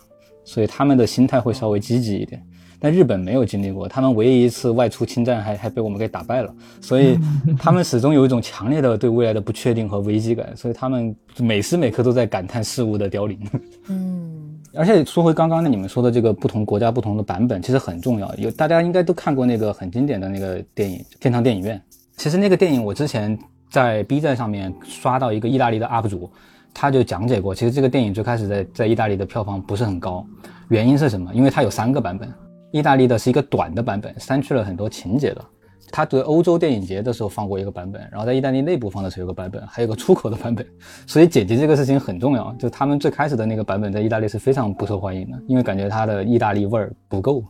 [0.44, 2.44] 所以他们的心态会稍微积极一点。
[2.80, 7.16] 但日本没有经历过，他们唯一一次外出侵占还还被我们给打败了，所以
[7.56, 13.38] 他们始终有一种强烈的对未来的不确定和危机感，所以他们每时每刻都在感叹事物的凋零。
[13.88, 14.41] 嗯，
[14.74, 18.34] 而且说回刚刚的你们说的这个不同国家不同的版本，其实很重要。
[18.36, 21.76] 有大家应该都看过那个很经典的那个电影《天堂电影院》。
[22.16, 23.38] 其实那个电影我之前
[23.70, 26.30] 在 B 站上面刷到一个意大利的 UP 主，
[26.72, 30.24] 他就讲解过，其实这个电影最开始在在意大利的票房不是很高，
[30.68, 31.30] 原因是什么？
[31.34, 32.32] 因为它有三个版本。
[32.70, 35.44] 意大利的是一个短的版本，删去了很多情节的。
[35.92, 40.66] 他对欧洲电影节的时候放过一个版本，然后在意大利内部放的时候有个版本，还有个出口的版本。
[41.06, 42.52] 所以剪辑这个事情很重要。
[42.54, 47.44] 就他们最开始的那个版本在意大利是非常不受欢迎的，因为感觉它的意大利味儿不够，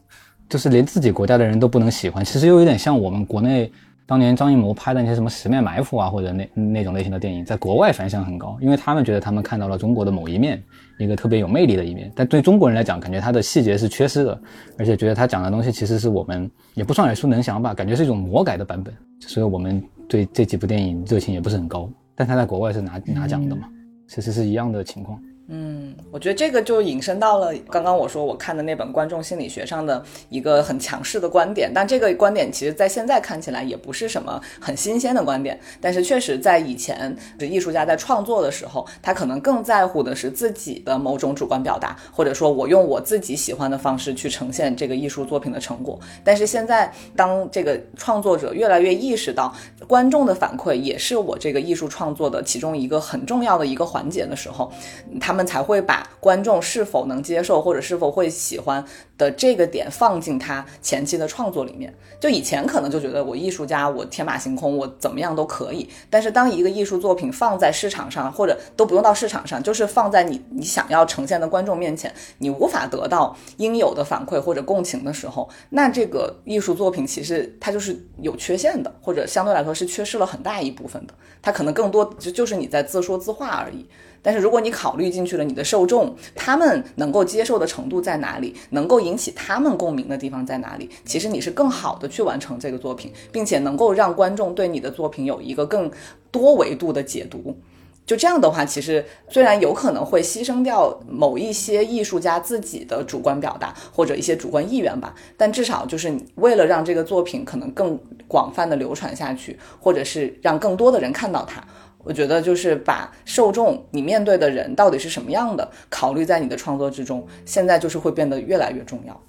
[0.48, 2.24] 就是连自己国家的人都不能喜欢。
[2.24, 3.72] 其实又有点像我们国内。
[4.04, 10.62] 当年张艺谋拍的那些什么《十面埋伏》啊，或者那那种类型的电影，在国外反响很高，因为他们觉得他们看到了中国的某一面，
[11.02, 12.10] 一个特别有魅力的一面。
[12.14, 14.40] 但对中国人来讲，感觉他的细节是缺失的，
[14.78, 18.94] 而且觉得他讲的东西其实是我们也不算耳熟能详吧，感觉是一种魔改的版本。
[19.20, 21.90] 所以我们对这几部电影热情也不是很高。
[22.14, 23.68] 但他在国外是拿拿奖的嘛，
[24.06, 25.18] 其实是一样的情况。
[25.48, 46.00] 嗯，我觉得这个就引申到了刚刚我说我看的那本观众心理学上的一个很强势的观点，但这个观点其实在现在看起来也不是什么很新鲜的观点，但是确实在以前，艺术家在创作的时候，他可能更在乎的是自己的某种主观表达，或者说我用我自己喜欢的方式去呈现这个艺术作品的成果。
[46.24, 49.54] 但是现在，当这个创作者越来越意识到
[49.86, 54.72] 观众的反馈也是我这个艺术创作的其中一个很重要的一个环节的时候，
[55.20, 55.42] 他们。
[55.52, 58.84] 才会把观众是否能接受或者是否会喜欢
[59.18, 61.92] 的这个点放进他前期的创作里面。
[62.20, 65.88] 就以前可能就觉得我艺术家，我天马行空，我怎么样都可以。
[66.08, 81.14] 但是当一个艺术作品放在市场上，或者都不用到市场上，就是放在你你想要呈现的观众面前，你无法得到应有的反馈或者共情的时候，那这个艺术作品其实它就是有缺陷的，或者相对来说是缺失了很大一部分的。
[81.42, 83.84] 它可能更多就就是你在自说自话而已。
[84.22, 95.90] 但是如果你考虑进去了你的受众，他们能够接受的程度在哪里，能够引起他们共鸣的地方在哪里，其实你是更好的去完成这个作品，并且能够让观众对你的作品有一个更
[96.30, 97.56] 多维度的解读。
[98.04, 107.96] 就这样的话，其实虽然有可能会牺牲掉某一些艺术家自己的主观表达或者一些主观意愿吧，但至少就是为了让这个作品可能更
[108.26, 111.64] 广泛的流传下去，或者是让更多的人看到它。
[112.04, 119.20] 我觉得就是把受众你面对的人到底是什么样的考虑在你的创作之中，现在就是会变得越来越重要。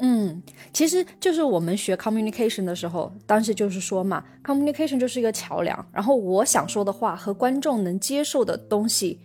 [0.00, 0.42] 嗯，
[0.72, 9.20] 其实就是我们学 communication 的时候，当时就是说嘛，communication 就是一个桥梁，然后我想说的话和观众能接受的东西。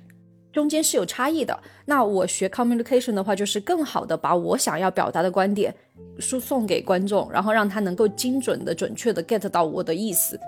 [0.54, 1.60] 中间是有差异的。
[1.86, 5.74] 那我学 communication 的话，就是更好的把我想要表达的观点
[6.20, 10.40] 输送给观众，然后让他能够精准的、准确的 get 到我的意思。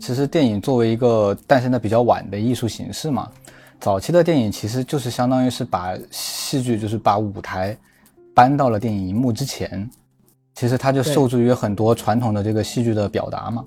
[0.00, 3.30] 其实电影作为一个诞生的比较晚的艺术形式嘛，
[3.80, 7.74] 早期的电影其实就是相当于是把戏剧，就是把舞台
[8.34, 9.88] 搬到了电影荧幕之前，
[10.54, 13.64] 其实它就受制于很多传统的这个戏剧的表达嘛。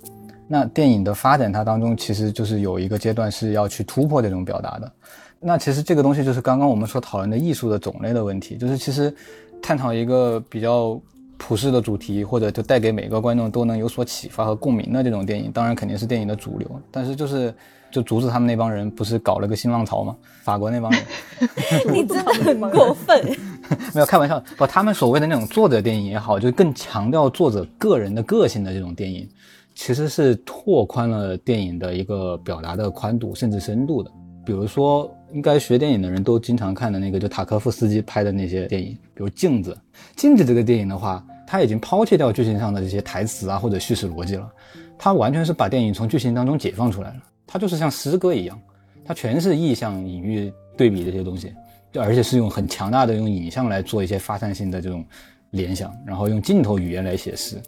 [0.48, 4.92] 那电影的发展它当中其实就是有一个阶段是要去突破这种表达的。
[5.40, 9.14] 那其实这个东西就是刚刚我们所讨论的艺术的种类的问题，就是其实
[9.62, 11.02] 探讨一个比较。
[11.38, 16.70] 普世的主题，或者就带给每个观众都能有所启发和共鸣的这种电影，当然肯定是电影的主流。
[16.92, 17.54] 但是就是，
[17.92, 20.16] 就竹子他们那帮人不是搞了个新浪潮吗？
[20.44, 21.02] 法国那帮人，
[21.94, 23.24] 你真的很过分。
[23.94, 29.28] 没有开玩笑，不，他们所谓的那种作者电影也好，就更强调作者个人的个性的这种电影，
[29.76, 34.10] 其实是拓宽了电影的一个表达的宽度甚至深度的。
[34.46, 39.72] 比如说，应该学电影的人都经常看的那个，就塔科夫斯基拍的那些电影，比如《镜子》。
[40.18, 44.52] 《镜子》这个电影的话，他已经抛弃掉剧情上的这些台词啊或者叙事逻辑了，
[44.98, 47.18] 他完全是把电影从剧情当中解放出来了。
[47.46, 48.60] 它就是像诗歌一样，
[49.06, 51.54] 它全是意象、隐喻、对比这些东西，
[51.92, 55.06] 就而且是用很强大的用影像来做一些发散性的这种
[55.52, 57.62] 联想，然后用镜头语言来写诗。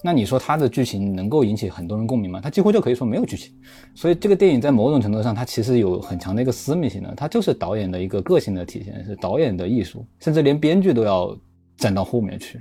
[0.00, 2.40] 那你说它的剧情能够引起很多人共鸣吗？
[2.40, 3.52] 它几乎就可以说没有剧情，
[3.96, 11.36] 所以这个电影在某种程度上，它其实有很强的一个私密性的，它就是导演的一个个性的体现，是导演的艺术，甚至连编剧都要
[11.76, 12.60] 站到后面去。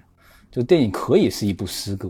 [0.52, 2.10] 就电影可以是一部诗歌，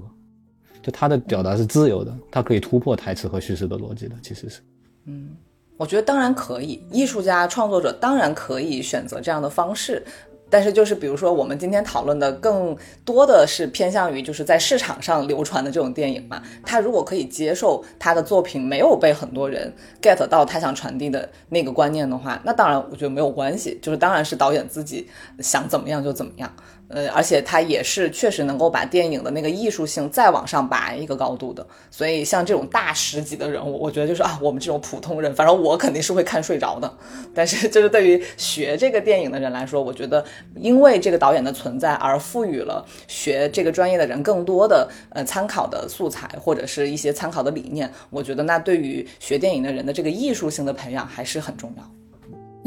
[0.83, 4.61] 就它的表达是自由的，它可以突破台词和叙事的逻辑的，其实是。
[5.05, 5.35] 嗯，
[5.77, 10.05] 我觉得当然可以，艺术家创作者当然可以选择这样的方式。
[10.47, 16.41] 但是就是比如说，我们今天讨论的更多的是偏向于就是在市场上流传的这种电影嘛。
[16.63, 26.49] 他如果可以接受他的作品没有被很多人 get 到他想传递的那个观念的话，那当然我觉得没有关系，就是当然是导演自己想怎么样就怎么样。
[26.87, 31.65] 呃，而且它也是确实能够把电影的那个艺术性再往上拔一个高度的。
[31.89, 36.91] 所以像这种大师级的人物，我觉得就是啊，我们这种普通人，反正我肯定是会看睡着的。
[37.33, 40.23] 但是就是对于学这个电影的人来说，我觉得
[40.55, 47.91] 因为这个导演的存在而赋予了学这个专业的人更多的呃参考的素材或者是一些参考的理念。
[48.09, 51.91] 我觉得那对于学电影的人的这个艺术性的培养还是很重要。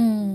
[0.01, 0.28] 嗯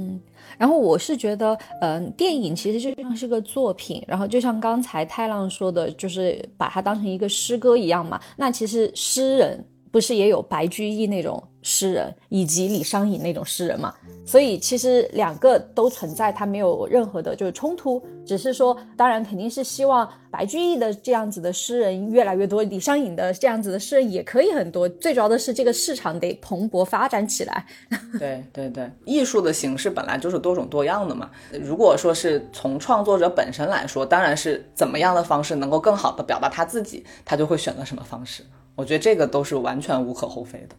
[0.63, 8.17] 然后我是觉得，嗯，电影其实就像是个作品，然后就像刚才太浪说的，就是把它当成一个诗歌一样嘛。
[8.37, 9.61] 那其实诗人
[9.91, 11.43] 不是也有白居易那种？
[11.63, 13.93] 诗人以及李商隐那种诗人嘛，
[14.25, 24.87] 所以其实两个都存在，它没有任何的就是冲突，只是说，当然肯定是希望白居易的这样子的诗人越来越多，李商隐的这样子的诗人也可以很多。
[24.89, 27.65] 最主要的是这个市场得蓬勃发展起来。
[28.19, 31.31] 对对对，艺术的形式本来就是多种多样的嘛。
[31.61, 38.43] 如果说是从创作者本身来说，当然是怎么样的方式能够更好的表达他自己，他就会选择什么方式。
[38.75, 40.75] 我觉得这个都是完全无可厚非的。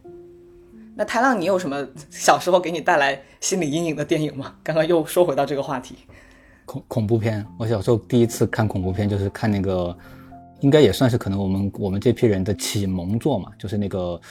[0.97, 4.55] 那太浪，你有什么小时候给你带来心理阴影的电影吗？
[4.63, 5.95] 刚刚又说回到这个话题，
[6.65, 7.45] 恐恐怖片。
[7.59, 9.95] 我小时候第一次看恐怖片就是看那个，
[10.61, 14.17] 应该也算是可能我们我们这批人的启蒙作嘛，就是那个《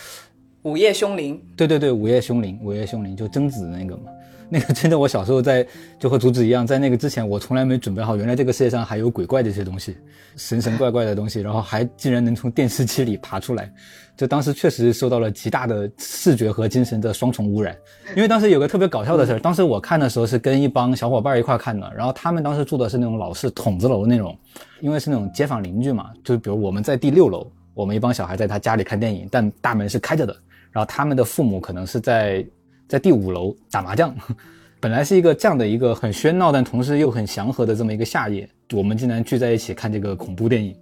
[0.62, 1.36] 午夜凶铃》。
[1.54, 4.04] 对对对，《午夜凶铃》，《午夜凶铃》就贞子那个嘛。
[4.48, 5.66] 那个真的，我小时候在
[5.98, 9.96] 就和竹子一样，在那个之前，我从来没准备好，原来这个世界上还有鬼怪这些东西，
[10.36, 13.72] 神神怪怪的东西，然后还竟然能从电视机里爬出来，
[14.16, 17.76] 就当时确实受到了极大的视觉和精神的双重污染。
[18.14, 24.38] 因为当时有个特别搞笑的事儿，当时我看的时候是跟一帮小伙伴一块看的，然后他们当时住的是那种老式筒子楼那种，
[24.80, 30.36] 因为是那种街坊邻居嘛，就比如我们在第六楼，我们一帮小孩在他家里看电影，但大门是开着的，
[30.70, 32.46] 然后他们的父母可能是在。
[32.88, 34.14] 在第五楼打麻将，
[34.78, 40.76] 本来是一个这样的一个很喧闹，但同时又很祥和的这么一个夏夜，我们竟然聚在一起看这个恐怖电影，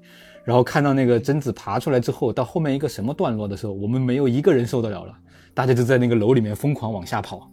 [0.44, 5.14] 然后看到那个贞子爬出来之后，到后面一个什么段落的时候，我们没有一个人受得了了，
[5.54, 7.48] 大家就在那个楼里面疯狂往下跑。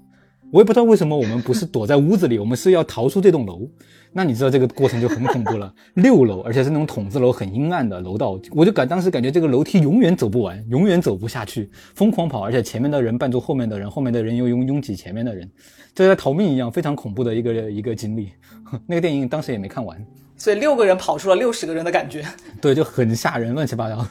[0.51, 3.69] 我也不知道为什么我们不是躲在屋子里，我们是要逃出这栋楼。
[4.11, 5.73] 那你知道这个过程就很恐怖了。
[5.95, 15.49] 六楼，而且是那种筒子楼，很阴暗的楼道，我就感当时感觉这个楼梯永远走不完，永远走不下去，疯狂跑，而且前面的人绊住后面的人，后面的人又拥拥挤前面的人，
[15.93, 18.31] 就在逃命一样，非常恐怖的一个一个经历。
[18.87, 20.03] 那个电影当时也没看完，
[20.37, 22.23] 所以六个人跑出了六十个人的感觉，
[22.61, 24.07] 对，就很吓人，乱七八糟。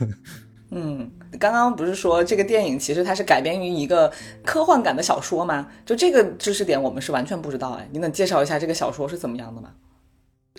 [0.70, 4.12] 嗯，刚刚不是说这个电影其实它是改编于一个
[4.44, 5.66] 科幻感的小说吗？
[5.86, 9.70] 就这个知识点我们是完全不知道哎，你能介绍一下这个小说是怎么样的吗？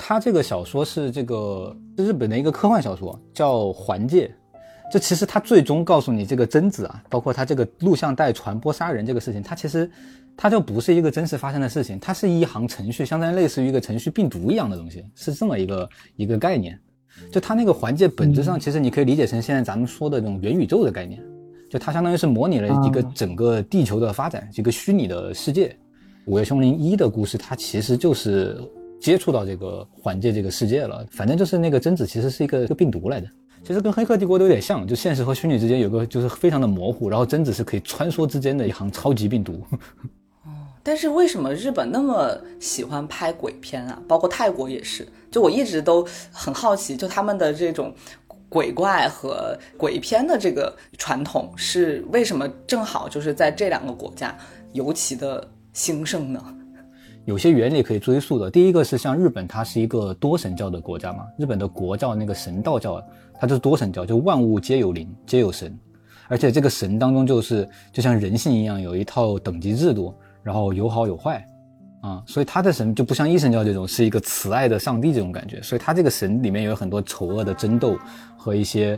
[0.02, 4.28] 它这个小说是这个日本的一个科幻小说，叫《环界》，
[4.92, 9.92] 就其实他最终告诉你这个贞子啊，包括他这个录像带传播杀人这个事情，它其实
[10.38, 16.80] 它就不是一个真实发生的事情，它是一行程序，相当于类似于一个程序病毒一样的东西，是这么一个一个概念。
[17.30, 21.22] 就它那个环界本质上，其实你可以理解成现在咱们说的这种元宇宙的概念，
[21.70, 25.76] 就它相当于是模拟了一个整个地球的发展，一个虚拟的世界。
[26.26, 28.62] 午夜凶铃一的故事，它其实就是
[29.00, 31.06] 接触到这个环界这个世界了。
[31.12, 33.28] 反正就是那个贞子其实是一个一个病毒来的，
[33.64, 39.64] 其实跟黑客帝国都有点像，就现实和虚拟之间有个就是非常的模糊，然后贞子是可以穿梭之间的一行超级病毒。
[40.82, 44.02] 但是为什么日本那么喜欢拍鬼片啊？
[44.08, 45.08] 包括泰国也是。
[45.30, 47.94] 就我一直都很好奇，就他们的这种
[48.48, 54.36] 鬼怪和鬼片的这个传统是为什么正好就是在这两个国家
[54.72, 56.44] 尤其的兴盛呢？
[57.30, 58.50] 有些原理可以追溯的。
[58.50, 61.28] 第一个是像日本，它是一个多神教的国家嘛。
[61.38, 63.00] 日本的国教那个神道教，
[63.40, 65.78] 它就是多神教，就万物皆有灵，皆有神，
[66.28, 70.12] 而且这个神当中就是就像人性一样，有一套等级制度。
[70.42, 71.46] 然后有好有坏，
[72.02, 78.00] 啊，所以他的神就不像一神教这种是一个慈爱的上帝这种感觉，所以他这个神里面有很多丑恶的争斗
[78.38, 78.98] 和一些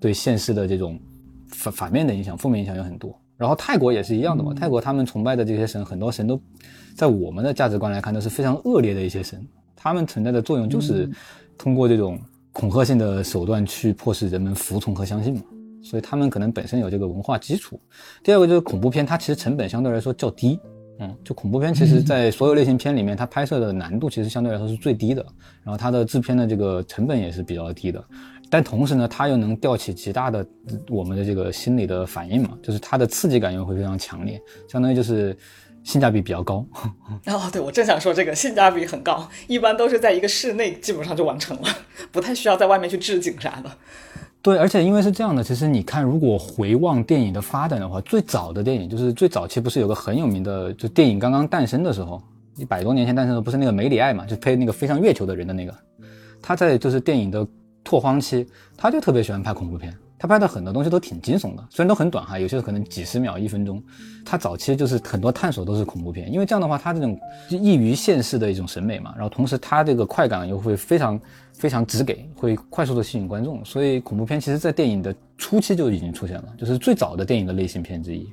[0.00, 0.98] 对现实的这种
[1.48, 3.16] 反反面的影响、负面影响有很多。
[3.38, 6.38] 然后泰国也是一样的嘛，泰国他们崇拜的这些神，很多神都
[6.94, 9.40] 在我们的价值观来看都是非常恶劣的一些神，
[9.74, 11.08] 他们存在的作用就是
[11.56, 12.20] 通过这种
[12.52, 15.42] 恐吓性的手段去迫使人们服从和相信嘛。
[15.80, 17.80] 所以他们可能本身有这个文化基础。
[18.22, 20.58] 第二个就是恐怖片，它其实成本相对来说较低。
[21.00, 25.24] 嗯，就恐怖片，其实，在所有类型片里面，它拍摄的难度其实相对来说是最低的，
[25.62, 28.04] 然后它的制片的这个成本也是比较低的，
[28.50, 30.44] 但同时呢，它又能吊起极大的
[30.88, 35.36] 我们的这个心理的反应嘛，就是它的刺激感又会非常强烈，相当于就是
[35.84, 36.66] 性价比比较高。
[37.26, 41.68] 哦，对，我正想说这个性价比很高，一般都是在一个室内基本上就完成了，
[42.10, 43.70] 不太需要在外面去置景啥的。
[44.40, 52.22] 对，而且因为是这样的，其实你看，如果回望电影的发展的话，最早的电影就是最早期不是有个很有名的，就电影刚刚诞生的时候，
[52.56, 55.74] 一百多年前诞生的，不是那个梅里爱嘛，就配那个飞上月球的人的那个，
[56.40, 57.46] 他在就是电影的
[57.82, 59.92] 拓荒期，他就特别喜欢拍恐怖片。
[60.20, 63.80] 他拍的很多东西都挺惊悚的，虽然都很短哈，有些可能几十秒、一分钟。
[64.26, 67.16] 他早期就是很多探索都是恐怖片，因为这样的话，他这种
[67.48, 71.20] 异于现实的一种审美嘛，然后同时他这个快感又会非常
[71.58, 73.64] 非常直给，会快速的吸引观众。
[73.64, 78.26] 所以恐怖片其实在电影的初期就已经出现了，就是最早的电影的类型片之一。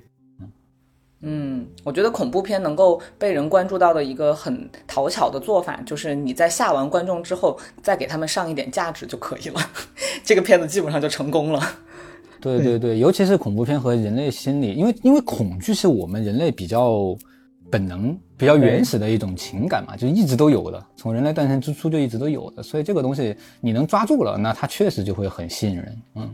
[1.22, 9.60] 嗯，我觉得恐怖片能够被人关注到的一个很讨巧的做法，就是你在吓完观众之后，再给他们上一点价值就可以了，
[10.24, 11.62] 这个片子基本上就成功了。
[12.40, 17.18] 对对对，尤其是恐怖片和人类心理，因为因为恐惧是我们人类比较
[17.72, 26.02] 本能、比较原始的一种情感嘛，就一直都有的，从人类诞生之初就一直都有的，所以这个东西你能抓住了，那它确实就会很吸引人。
[26.16, 26.30] 嗯。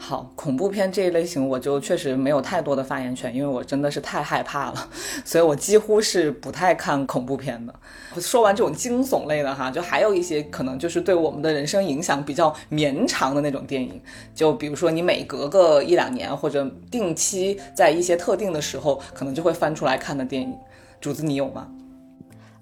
[0.00, 4.88] 好，恐怖片这一类型我就确实没有太多的发言权，因为我真的是太害怕了，
[5.24, 7.74] 所以我几乎是不太看恐怖片的。
[8.20, 14.00] 说完这种惊悚类的哈，就还有一些可能就是对我们的人生影响比较绵长的那种电影，
[14.34, 20.56] 就比如说你每隔个一两年或者定期在一些特定的时候，可能就会翻出来看的电影。
[21.00, 21.68] 主子，你有吗？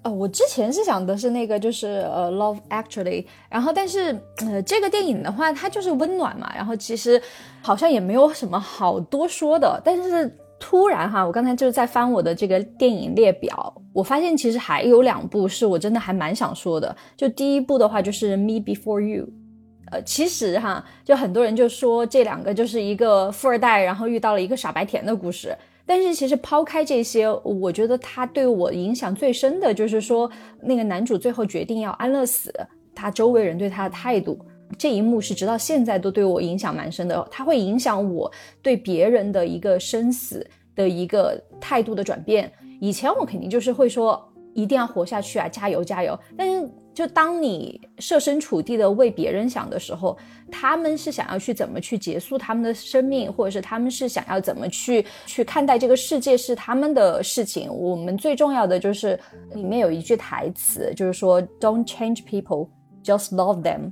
[0.09, 7.21] 我之前是想的是那个，就是呃，Love Actually，然后但是呃，这个电影的话，它就是温暖嘛，然后其实
[7.61, 9.81] 好像也没有什么好多说的。
[9.83, 16.95] 但是突然哈，我刚才就是在翻我的这个电影列表，我发现其实还有两部是我真的还蛮想说的。
[17.15, 19.25] 就第一部的话，就是《Me Before You》，
[19.91, 25.55] 呃，其实哈，就很多人就说这两个就是一个富二代，然后遇到了一个傻白甜的故事。
[25.87, 30.29] 但是其实抛开这些，我觉得他对我影响最深的就是说，
[30.61, 32.53] 那个男主最后决定要安乐死，
[32.93, 34.37] 他周围人对他的态度，
[34.77, 37.25] 这一幕是直到现在都对我影响蛮深的。
[37.31, 38.29] 他会影响我
[38.61, 40.45] 对别人的一个生死
[40.75, 42.51] 的一个态度的转变。
[42.81, 44.21] 以前我肯定就是会说
[44.57, 46.19] 一定要活下去啊，加油加油。
[46.35, 50.17] 但是就当你设身处地的为别人想的时候，
[50.51, 57.71] 他们是想要去怎么去结束他们的生命，或者是他们是想要怎么去去看待这个世界是他们的事情。
[57.71, 59.19] 我们最重要的就是
[59.53, 62.67] 里面有一句台词，就是说 "Don't change people,
[63.03, 63.91] just love them"。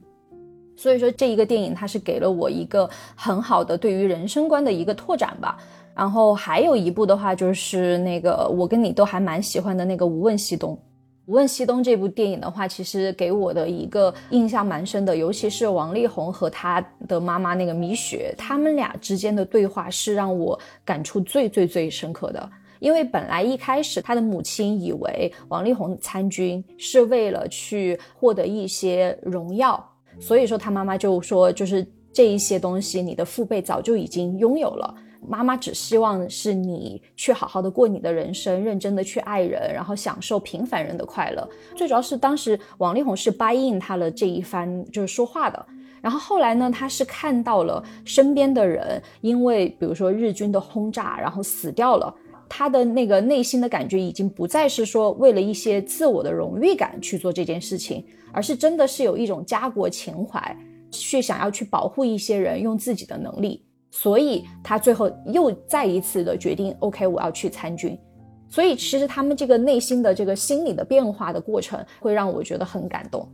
[0.75, 5.59] 所以说这一个电影它是给了我一个很好的对于人生观的一个拓展吧。
[5.95, 10.73] 然后还有一部的话就是那个我跟你都还蛮喜欢的那个《无问西东》。
[11.25, 22.49] 《无问西东》这部电影的话，其实给我的一个印象蛮深的，尤其是王力宏和他的妈妈那个米雪，他们俩之间的对话是让我感触最最最深刻的。
[22.79, 29.83] 因为本来一开始他的母亲以为王力宏参军是为了去获得一些荣耀，
[30.19, 31.87] 所以说他妈妈就说就是。
[32.15, 34.95] 这一些东西，你的父辈早就已经拥有了。
[35.27, 41.47] 妈妈只希望是你去好好的过你的人生，认真的去爱人，然后享受平凡人的快乐。
[41.75, 45.65] 最主要是当时王力宏是 buy in 他的这一番就是说话的。
[46.01, 52.13] 然后后来呢，他是看到了身边的人因为比如说日军的轰炸，然后死掉了，
[52.47, 60.55] 他的那个内心的感觉已经不再是说为了一些自我的荣誉感去做这件事情，而是真的是有一种家国情怀，
[60.91, 63.65] 去想要去保护一些人，用自己的能力。
[64.01, 67.97] 所以他最后又再一次的决定，OK，我要去参军。
[68.49, 73.25] 所以其实他们这个内心的这个心理的变化的过程，会让我觉得很感动。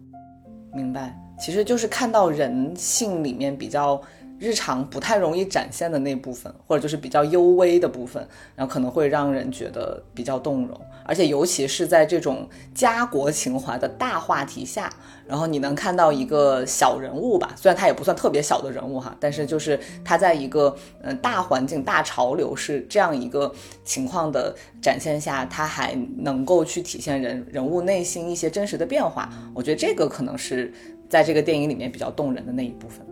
[0.75, 3.99] 明白，其实就是看到人性里面比较。
[4.41, 14.91] 日常不太容易展现的那部分，或者就是比较幽微的部分，然后可能会让人觉得比较动容，而且尤其是在这种家国情怀的大话题下，
[15.27, 23.53] 然后你能看到一个小人物吧，虽然他也不算特别小的人物哈，但是就是他在一个嗯大环境、大潮流是这样一个
[23.85, 30.73] 情况的展现下，他还能够去体现人人物内心一些真实的变化，我觉得这个可能是
[31.07, 33.05] 在这个电影里面比较动人的那一部分。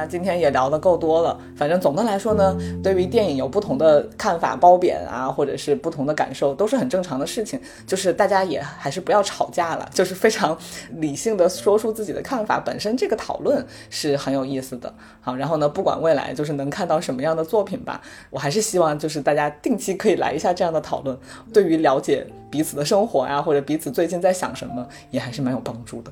[0.00, 7.60] 那今天也聊得够多了，反正总的来说呢，对于电影有不同的看法、褒贬啊，或者是不同的感受，都是很正常的事情。
[7.86, 10.56] 就是大家也还是不要吵架了，就是非常
[10.92, 14.90] 理性的说出自己的看法，本身这个讨论是很有意思的。
[15.20, 18.00] 好，然后呢，不管未来就是能看到什么样的作品吧，
[18.30, 21.14] 我还是希望就是大家定期可以来一下这样的讨论，
[21.52, 26.10] 对于了解彼此的生活呀，或者彼此最近在想什么，也还是蛮有帮助的。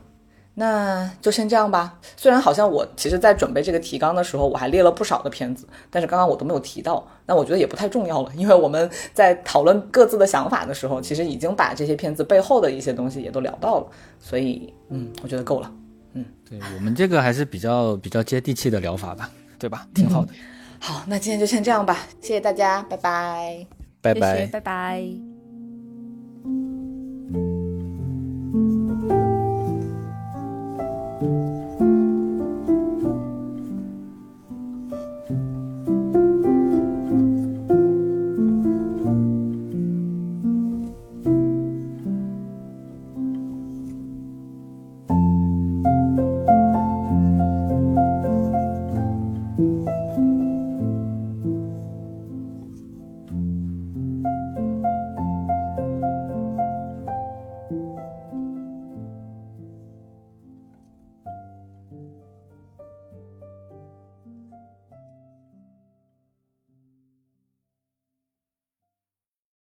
[0.58, 1.96] 那就先这样吧。
[2.16, 7.06] 虽然好像我其实，在准备这个提纲的时候，我还列了不少的片子，但是刚刚我都没有提到。
[7.26, 13.86] 那我觉得也不太重要了，因为我们在讨论各自的想法的时候，其实已经把这些片子背后的一些东西也都聊到了。
[14.18, 15.72] 所以，嗯，我觉得够了。
[16.14, 19.30] 嗯，对我们这个还是比较比较接地气的疗法吧，
[19.60, 19.86] 对吧？
[19.94, 20.32] 挺好的。
[20.80, 21.96] 好，那今天就先这样吧。
[22.20, 23.64] 谢谢大家，拜拜，
[24.00, 25.27] 拜拜，拜拜。